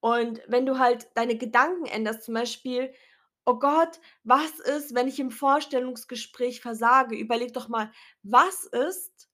Und 0.00 0.42
wenn 0.48 0.66
du 0.66 0.78
halt 0.78 1.08
deine 1.16 1.36
Gedanken 1.38 1.86
änderst, 1.86 2.24
zum 2.24 2.34
Beispiel: 2.34 2.92
„Oh 3.50 3.58
Gott, 3.58 3.98
was 4.24 4.58
ist, 4.60 4.94
wenn 4.94 5.08
ich 5.08 5.18
im 5.18 5.30
Vorstellungsgespräch 5.30 6.60
versage?“ 6.60 7.16
Überleg 7.16 7.54
doch 7.54 7.68
mal: 7.68 7.90
„Was 8.22 8.64
ist, 8.66 9.30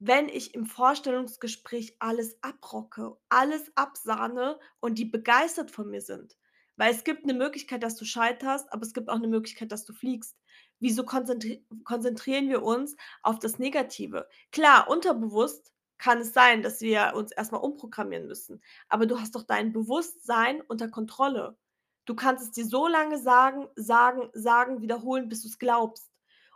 wenn 0.00 0.28
ich 0.28 0.54
im 0.54 0.66
Vorstellungsgespräch 0.66 1.96
alles 2.00 2.38
abrocke, 2.42 3.16
alles 3.30 3.70
absahne 3.76 4.58
und 4.80 4.98
die 4.98 5.04
begeistert 5.06 5.70
von 5.70 5.90
mir 5.90 6.00
sind?“ 6.02 6.36
Weil 6.76 6.94
es 6.94 7.04
gibt 7.04 7.26
'ne 7.26 7.34
Möglichkeit, 7.34 7.82
dass 7.82 7.96
du 7.96 8.04
scheiterst, 8.06 8.72
aber 8.72 8.82
es 8.82 8.94
gibt 8.94 9.10
auch 9.10 9.18
'ne 9.18 9.28
Möglichkeit, 9.28 9.72
dass 9.72 9.84
du 9.84 9.92
fliegst. 9.94 10.36
Wieso 10.80 11.04
konzentri 11.04 11.66
konzentrieren 11.84 12.48
wir 12.48 12.62
uns 12.62 12.96
auf 13.22 13.38
das 13.40 13.58
Negative? 13.58 14.28
Klar, 14.52 14.88
unterbewusst 14.90 15.72
kann 15.98 16.20
es 16.20 16.32
sein, 16.34 16.62
dass 16.62 16.80
wir 16.82 17.12
uns 17.16 17.32
erst 17.32 17.52
mal 17.52 17.58
umprogrammieren 17.58 18.26
müssen, 18.28 18.62
aber 18.88 19.06
du 19.06 19.20
hast 19.20 19.34
doch 19.36 19.44
dein 19.44 19.72
Bewusstsein 19.72 20.62
unter 20.62 20.88
Kontrolle. 20.90 21.56
Du 22.04 22.14
kannst 22.14 22.44
es 22.44 22.50
dir 22.50 22.66
so 22.66 22.86
lange 22.88 23.18
sagen, 23.18 23.68
sagen, 23.76 24.28
sagen, 24.32 24.82
wiederholen, 24.82 25.28
bis 25.28 25.42
du's 25.42 25.58
glaubst. 25.58 26.10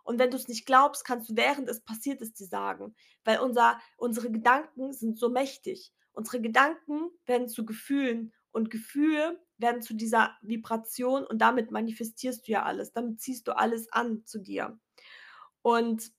Und 0.04 0.18
wenn 0.18 0.30
du's 0.30 0.48
nicht 0.48 0.66
glaubst, 0.66 1.04
kannst 1.04 1.28
du, 1.28 1.37
während 1.37 1.68
es 1.68 1.80
passiert 1.80 2.22
es 2.22 2.32
dir 2.32 2.46
sagen, 2.46 2.94
weil 3.24 3.40
unser 3.40 3.80
unsere 3.96 4.30
Gedanken 4.30 4.92
sind 4.92 5.18
so 5.18 5.28
mächtig. 5.28 5.92
Unsere 6.12 6.40
Gedanken 6.40 7.11
werden 7.26 7.48
zu 7.48 7.66
Gefühlen 7.66 8.32
und 8.52 8.70
Gefühle 8.70 9.40
werden 9.59 9.82
zu 9.82 9.94
dieser 9.94 10.37
Vibration 10.42 11.26
und 11.26 11.38
damit 11.38 11.70
manifestierst 11.70 12.46
du 12.46 12.52
ja 12.52 12.62
alles. 12.62 12.92
Damit 12.92 13.20
ziehst 13.20 13.46
du 13.48 13.56
alles 13.56 13.92
an 13.92 14.24
zu 14.24 14.38
dir. 14.38 14.78
Und 15.62 16.12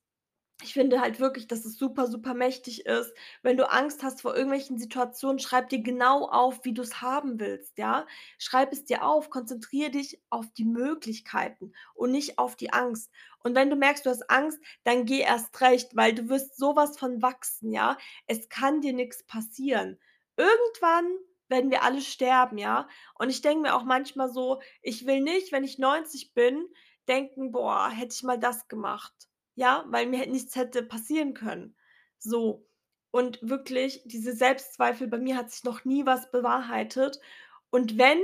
ich 0.64 0.74
finde 0.74 1.02
halt 1.02 1.20
wirklich, 1.20 1.48
dass 1.48 1.66
es 1.66 1.78
super, 1.78 2.08
super 2.08 2.34
mächtig 2.34 2.86
ist. 2.88 3.14
Wenn 3.44 3.58
du 3.58 3.70
Angst 3.72 4.02
hast 4.04 4.22
vor 4.22 4.34
irgendwelchen 4.36 4.80
Situationen, 4.80 5.38
schreib 5.40 5.70
dir 5.70 5.82
genau 5.84 6.28
auf, 6.28 6.66
wie 6.66 6.74
du's 6.74 7.00
haben 7.02 7.40
willst, 7.40 7.78
ja? 7.78 8.08
Schreib 8.40 8.72
es 8.74 8.84
dir 8.86 9.04
auf, 9.06 9.30
konzentriere 9.30 9.92
dich 9.92 10.20
auf 10.32 10.48
die 10.54 10.66
Möglichkeiten 10.66 11.74
und 11.94 12.12
nicht 12.12 12.40
auf 12.40 12.56
die 12.56 12.74
Angst. 12.74 13.12
Und 13.44 13.54
wenn 13.56 13.70
du 13.70 13.76
merkst, 13.76 14.06
du 14.06 14.10
hast 14.10 14.30
Angst, 14.32 14.60
dann 14.84 15.06
geh 15.06 15.20
erst 15.22 15.62
recht, 15.62 15.96
weil 15.96 16.14
du 16.16 16.28
wirst 16.30 16.58
so 16.58 16.76
was 16.76 16.98
von 16.98 17.22
wachsen, 17.22 17.72
ja? 17.72 17.98
Es 18.26 18.50
kann 18.50 18.82
dir 18.82 18.94
nix 18.94 19.24
passieren. 19.24 20.00
Irgendwann 20.38 21.06
werden 21.50 21.70
wir 21.72 21.84
alle 21.84 22.02
sterben, 22.02 22.58
ja? 22.58 22.88
Und 23.16 23.30
ich 23.30 23.42
denke 23.42 23.62
mir 23.62 23.76
auch 23.76 23.84
manchmal 23.84 24.32
so: 24.32 24.60
„Ich 24.82 25.06
will 25.06 25.22
nicht, 25.22 25.52
wenn 25.52 25.64
ich 25.64 25.78
90 25.78 26.34
bin, 26.34 26.68
denken: 27.08 27.52
‚Boah, 27.52 27.90
hätte 27.90 28.16
ich 28.16 28.24
mal 28.24 28.40
das 28.40 28.68
gemacht.‘“ 28.68 29.14
Ja, 29.60 29.86
weil 29.88 30.06
mir 30.06 30.28
nichts 30.28 30.56
hätte 30.56 30.84
passieren 30.84 31.34
können. 31.34 31.76
So. 32.20 32.68
Und 33.10 33.40
wirklich, 33.42 34.04
diese 34.06 34.34
Selbstzweifel 34.34 35.08
bei 35.08 35.18
mir 35.18 35.36
hat 35.36 35.50
sich 35.50 35.64
noch 35.64 35.84
nie 35.84 36.06
was 36.06 36.30
bewahrheitet. 36.30 37.20
Und 37.72 37.98
wenn, 37.98 38.20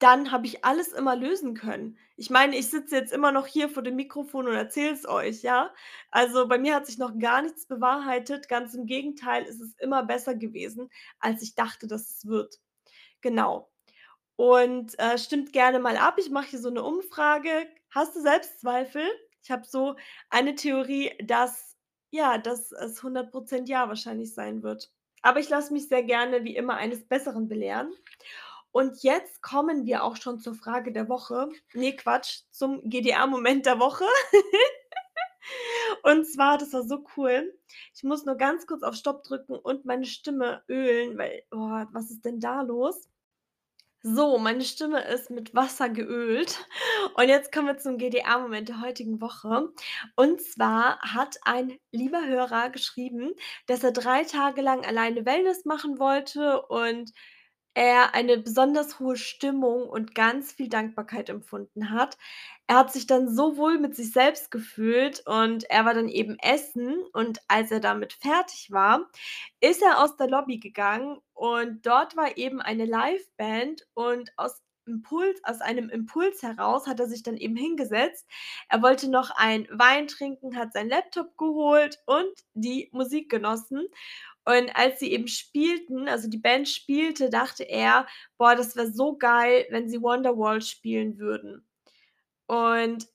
dann 0.00 0.32
habe 0.32 0.46
ich 0.46 0.64
alles 0.64 0.88
immer 0.88 1.16
lösen 1.16 1.54
können. 1.54 1.98
Ich 2.16 2.30
meine, 2.30 2.56
ich 2.58 2.68
sitze 2.70 2.96
jetzt 2.96 3.12
immer 3.12 3.32
noch 3.32 3.46
hier 3.46 3.68
vor 3.68 3.82
dem 3.84 3.96
Mikrofon 3.96 4.48
und 4.48 4.54
erzähle 4.54 4.92
es 4.94 5.08
euch, 5.08 5.42
ja? 5.42 5.72
Also, 6.10 6.48
bei 6.48 6.58
mir 6.58 6.74
hat 6.74 6.86
sich 6.86 6.98
noch 6.98 7.18
gar 7.18 7.42
nichts 7.42 7.66
bewahrheitet. 7.66 8.48
Ganz 8.48 8.74
im 8.74 8.86
Gegenteil, 8.86 9.44
es 9.48 9.60
ist 9.60 9.80
immer 9.80 10.02
besser 10.04 10.34
gewesen, 10.34 10.90
als 11.20 11.42
ich 11.42 11.54
dachte, 11.54 11.86
dass 11.86 12.08
es 12.10 12.26
wird. 12.26 12.56
Genau. 13.22 13.70
Und, 14.36 14.98
äh, 15.00 15.18
stimmt 15.18 15.52
gerne 15.52 15.80
mal 15.80 15.96
ab. 15.98 16.16
Ich 16.18 16.30
mache 16.30 16.48
hier 16.50 16.60
so 16.60 16.70
'ne 16.70 16.82
Umfrage. 16.84 17.68
Hast 17.90 18.16
du 18.16 18.20
Selbstzweifel? 18.22 19.04
Ich 19.42 19.50
habe 19.50 19.64
so 19.64 19.96
eine 20.30 20.54
Theorie, 20.54 21.12
dass 21.22 21.72
ja, 22.12 22.38
dass 22.38 22.72
es 22.72 22.98
100 22.98 23.32
% 23.32 23.68
ja 23.68 23.88
wahrscheinlich 23.88 24.34
sein 24.34 24.62
wird. 24.62 24.92
Aber 25.22 25.40
ich 25.40 25.48
lasse 25.48 25.72
mich 25.72 25.88
sehr 25.88 26.02
gerne 26.02 26.44
wie 26.44 26.54
immer 26.54 26.74
eines 26.76 27.04
Besseren 27.06 27.48
belehren. 27.48 27.90
Und 28.70 29.02
jetzt 29.02 29.42
kommen 29.42 29.86
wir 29.86 30.04
auch 30.04 30.16
schon 30.16 30.38
zur 30.38 30.54
Frage 30.54 30.92
der 30.92 31.08
Woche. 31.08 31.48
Ne, 31.74 31.94
Quatsch, 31.96 32.42
zum 32.50 32.88
GDR-Moment 32.88 33.66
der 33.66 33.78
Woche. 33.80 34.04
Und 36.02 36.26
zwar, 36.26 36.58
das 36.58 36.72
war 36.72 36.82
so 36.82 37.04
cool. 37.16 37.52
Ich 37.94 38.02
muss 38.02 38.24
nur 38.24 38.36
ganz 38.36 38.66
kurz 38.66 38.82
auf 38.82 38.94
Stopp 38.94 39.22
drücken 39.24 39.54
und 39.54 39.84
meine 39.84 40.06
Stimme 40.06 40.62
ölen, 40.68 41.18
weil 41.18 41.42
oh, 41.50 41.84
was 41.92 42.10
ist 42.10 42.24
denn 42.24 42.40
da 42.40 42.62
los? 42.62 43.08
So, 44.04 44.36
meine 44.38 44.64
Stimme 44.64 45.00
ist 45.04 45.30
mit 45.30 45.54
Wasser 45.54 45.88
geölt. 45.88 46.66
Und 47.14 47.28
jetzt 47.28 47.52
kommen 47.52 47.68
wir 47.68 47.78
zum 47.78 47.98
GDR-Moment 47.98 48.68
der 48.68 48.80
heutigen 48.80 49.20
Woche. 49.20 49.68
Und 50.16 50.40
zwar 50.42 50.98
hat 51.00 51.36
ein 51.44 51.78
lieber 51.92 52.26
Hörer 52.26 52.70
geschrieben, 52.70 53.30
dass 53.68 53.84
er 53.84 53.92
3 53.92 54.24
Tage 54.24 54.60
lang 54.60 54.84
alleine 54.84 55.24
Wellness 55.24 55.64
machen 55.66 56.00
wollte 56.00 56.62
und 56.66 57.12
er 57.74 58.14
eine 58.14 58.38
besonders 58.38 58.98
hohe 59.00 59.16
Stimmung 59.16 59.88
und 59.88 60.14
ganz 60.14 60.52
viel 60.52 60.68
Dankbarkeit 60.68 61.28
empfunden 61.30 61.90
hat. 61.90 62.18
Er 62.66 62.76
hat 62.78 62.92
sich 62.92 63.06
dann 63.06 63.28
so 63.34 63.56
wohl 63.56 63.78
mit 63.78 63.94
sich 63.96 64.12
selbst 64.12 64.50
gefühlt 64.50 65.22
und 65.26 65.64
er 65.70 65.84
war 65.84 65.94
dann 65.94 66.08
eben 66.08 66.38
essen 66.38 67.02
und 67.12 67.40
als 67.48 67.70
er 67.70 67.80
damit 67.80 68.12
fertig 68.14 68.70
war, 68.70 69.08
ist 69.60 69.82
er 69.82 70.02
aus 70.02 70.16
der 70.16 70.28
Lobby 70.28 70.58
gegangen 70.58 71.18
und 71.34 71.84
dort 71.86 72.16
war 72.16 72.36
eben 72.36 72.60
eine 72.60 72.84
Liveband 72.84 73.86
und 73.94 74.32
aus 74.36 74.62
Impuls 74.84 75.38
aus 75.44 75.60
einem 75.60 75.88
Impuls 75.90 76.42
heraus 76.42 76.88
hat 76.88 76.98
er 76.98 77.06
sich 77.06 77.22
dann 77.22 77.36
eben 77.36 77.54
hingesetzt. 77.54 78.26
Er 78.68 78.82
wollte 78.82 79.08
noch 79.08 79.30
einen 79.30 79.68
Wein 79.70 80.08
trinken, 80.08 80.56
hat 80.56 80.72
seinen 80.72 80.88
Laptop 80.90 81.36
geholt 81.38 82.00
und 82.06 82.32
die 82.54 82.88
Musik 82.92 83.30
genossen. 83.30 83.86
Und 84.46 84.74
als 84.76 84.98
sie 85.00 85.12
eben 85.12 85.28
spielten, 85.28 86.08
also 86.08 86.28
die 86.28 86.38
Band 86.38 86.68
spielte, 86.68 87.30
dachte 87.30 87.64
er: 87.64 88.06
„Boah, 88.38 88.56
das 88.56 88.76
wäre 88.76 88.90
so 88.92 89.16
geil, 89.16 89.66
wenn 89.70 89.88
sie 89.88 90.02
Wonderwall 90.02 90.60
spielen 90.62 91.18
würden.“ 91.18 91.66
Und 92.48 93.08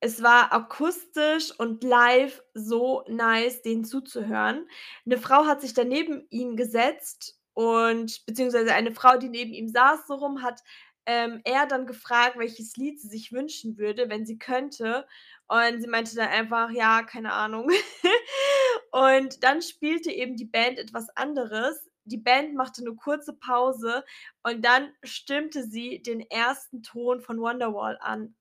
es 0.00 0.22
war 0.22 0.52
akustisch 0.52 1.52
und 1.58 1.84
live 1.84 2.42
so 2.54 3.04
nice, 3.08 3.62
denen 3.62 3.84
zuzuhören. 3.84 4.68
'Ne 5.06 5.18
Frau 5.18 5.46
hat 5.46 5.62
sich 5.62 5.74
dann 5.74 5.88
neben 5.88 6.26
ihn 6.30 6.56
gesetzt 6.56 7.38
und 7.54 8.24
beziehungsweise 8.26 8.74
eine 8.74 8.92
Frau, 8.92 9.18
die 9.18 9.28
neben 9.30 9.52
ihm 9.54 9.68
saß 9.68 10.06
so 10.08 10.14
rum, 10.16 10.42
hat, 10.42 10.62
ähm, 11.06 11.40
er 11.44 11.66
dann 11.66 11.86
gefragt, 11.86 12.38
welches 12.38 12.76
Lied 12.76 13.00
sie 13.00 13.08
sich 13.08 13.32
wünschen 13.32 13.78
würde, 13.78 14.08
wenn 14.10 14.26
sie 14.26 14.38
könnte. 14.38 15.06
Und 15.48 15.80
sie 15.82 15.88
meinte 15.88 16.16
dann 16.16 16.28
einfach: 16.30 16.70
„Ja, 16.70 17.02
keine 17.04 17.32
Ahnung.“ 17.32 17.70
Und 18.92 19.44
dann 19.44 19.62
spielte 19.62 20.10
eben 20.12 20.36
die 20.36 20.44
Band 20.46 20.78
etwas 20.78 21.08
anderes. 21.16 21.88
Die 22.04 22.18
Band 22.18 22.54
machte 22.54 22.84
'ne 22.84 22.94
kurze 22.96 23.34
Pause 23.34 24.04
und 24.44 24.64
dann 24.64 24.92
stimmte 25.04 25.64
sie 25.64 26.02
den 26.02 26.20
1. 26.20 26.82
Ton 26.82 27.20
von 27.20 27.40
Wonderwall 27.40 27.98
an. 28.00 28.36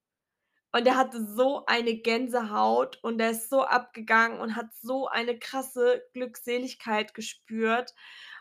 Und 0.73 0.85
der 0.87 0.97
hatte 0.97 1.25
so 1.25 1.65
eine 1.67 1.95
Gänsehaut 1.97 2.99
und 3.03 3.17
der 3.19 3.31
ist 3.31 3.49
so 3.49 3.63
abgegangen 3.63 4.39
und 4.41 4.55
hat 4.57 4.67
so 4.81 5.07
eine 5.07 5.39
krasse 5.39 6.03
Glückseligkeit 6.13 7.13
gespürt 7.15 7.93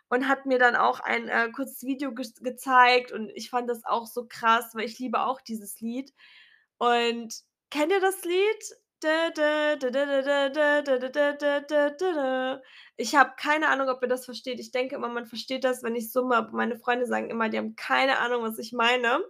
und 0.09 0.29
hat 0.29 0.47
mir 0.47 0.59
dann 0.59 0.77
auch 0.77 1.01
ein 1.01 1.29
äh, 1.29 1.51
kurzes 1.51 1.83
Video 1.83 2.13
ge 2.13 2.27
gezeigt 2.41 3.13
und 3.13 3.31
ich 3.35 3.51
fand 3.51 3.69
das 3.69 3.85
auch 3.85 4.07
so 4.07 4.27
krass, 4.29 4.71
weil 4.75 4.85
ich 4.85 4.99
liebe 4.99 5.21
auch 5.21 5.41
dieses 5.41 5.81
Lied. 5.81 6.13
Und 6.79 7.35
kennt 7.71 7.93
ihr 7.93 8.01
das 8.01 8.25
Lied? 8.25 8.75
Ich 12.97 13.15
habe 13.15 13.33
keine 13.37 13.69
Ahnung, 13.69 13.89
ob 13.89 14.03
ihr 14.03 14.09
das 14.09 14.25
versteht. 14.25 14.61
Ich 14.61 14.71
denke 14.71 14.95
immer, 14.97 15.09
man 15.09 15.27
versteht 15.27 15.65
das, 15.65 15.83
wenn 15.83 15.95
ich 15.95 16.11
summe. 16.11 16.37
Aber 16.37 16.53
meine 16.53 16.79
Freunde 16.79 17.07
sagen 17.07 17.29
immer, 17.29 17.49
die 17.51 17.59
haben 17.59 17.77
keine 17.77 18.19
Ahnung, 18.19 18.43
was 18.43 18.59
ich 18.59 18.73
meine. 18.73 19.21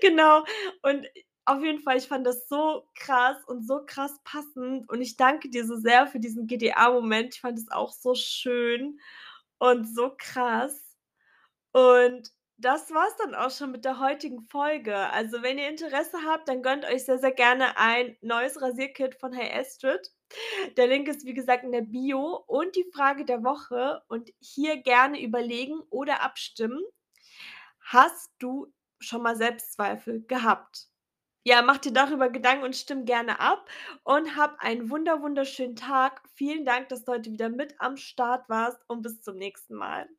genau. 0.00 0.44
Und 0.82 1.06
auf 1.48 1.62
jeden 1.62 1.80
Fall, 1.80 1.96
ich 1.96 2.08
fand 2.08 2.26
das 2.26 2.48
so 2.48 2.86
krass 2.94 3.36
und 3.46 3.66
so 3.66 3.84
krass 3.86 4.20
passend 4.24 4.88
und 4.90 5.00
ich 5.00 5.16
danke 5.16 5.48
dir 5.50 5.66
so 5.66 5.76
sehr 5.76 6.06
für 6.06 6.20
diesen 6.20 6.46
GDA-Moment. 6.46 7.34
Ich 7.34 7.40
fand 7.40 7.58
es 7.58 7.70
auch 7.70 7.92
so 7.92 8.14
schön 8.14 9.00
und 9.58 9.84
so 9.86 10.14
krass. 10.16 10.84
Und 11.72 12.30
das 12.58 12.90
war's 12.90 13.16
dann 13.18 13.34
auch 13.34 13.50
schon 13.50 13.70
mit 13.70 13.84
der 13.84 14.00
heutigen 14.00 14.42
Folge. 14.42 14.96
Also, 14.96 15.42
wenn 15.42 15.58
ihr 15.58 15.68
Interesse 15.68 16.18
habt, 16.26 16.48
dann 16.48 16.62
gönnt 16.62 16.84
euch 16.84 17.04
sehr, 17.04 17.18
sehr 17.18 17.32
gerne 17.32 17.76
ein 17.78 18.16
neues 18.20 18.60
Rasierkit 18.60 19.14
von 19.14 19.32
Hey 19.32 19.50
Astrid. 19.58 20.12
Der 20.76 20.88
Link 20.88 21.08
ist, 21.08 21.24
wie 21.24 21.34
gesagt, 21.34 21.64
in 21.64 21.72
der 21.72 21.82
Bio 21.82 22.44
und 22.46 22.76
die 22.76 22.90
Frage 22.92 23.24
der 23.24 23.44
Woche 23.44 24.02
und 24.08 24.30
hier 24.40 24.76
gerne 24.78 25.22
überlegen 25.22 25.80
oder 25.90 26.22
abstimmen. 26.22 26.82
Hast 27.80 28.32
du 28.38 28.72
schon 29.00 29.22
mal 29.22 29.36
Selbstzweifel 29.36 30.24
gehabt? 30.26 30.87
Ja, 31.48 31.62
mach 31.62 31.78
dir 31.78 31.94
darüber 31.94 32.28
Gedanken 32.28 32.62
und 32.62 32.76
stimm 32.76 33.06
gerne 33.06 33.40
ab 33.40 33.70
und 34.04 34.36
hab 34.36 34.58
einen 34.58 34.90
wunder 34.90 35.22
wunderschönen 35.22 35.76
Tag. 35.76 36.20
Vielen 36.34 36.66
Dank, 36.66 36.90
dass 36.90 37.06
du 37.06 37.12
heute 37.12 37.32
wieder 37.32 37.48
mit 37.48 37.74
am 37.78 37.96
Start 37.96 38.46
warst 38.50 38.78
und 38.86 39.00
bis 39.00 39.22
zum 39.22 39.38
nächsten 39.38 39.74
Mal. 39.74 40.10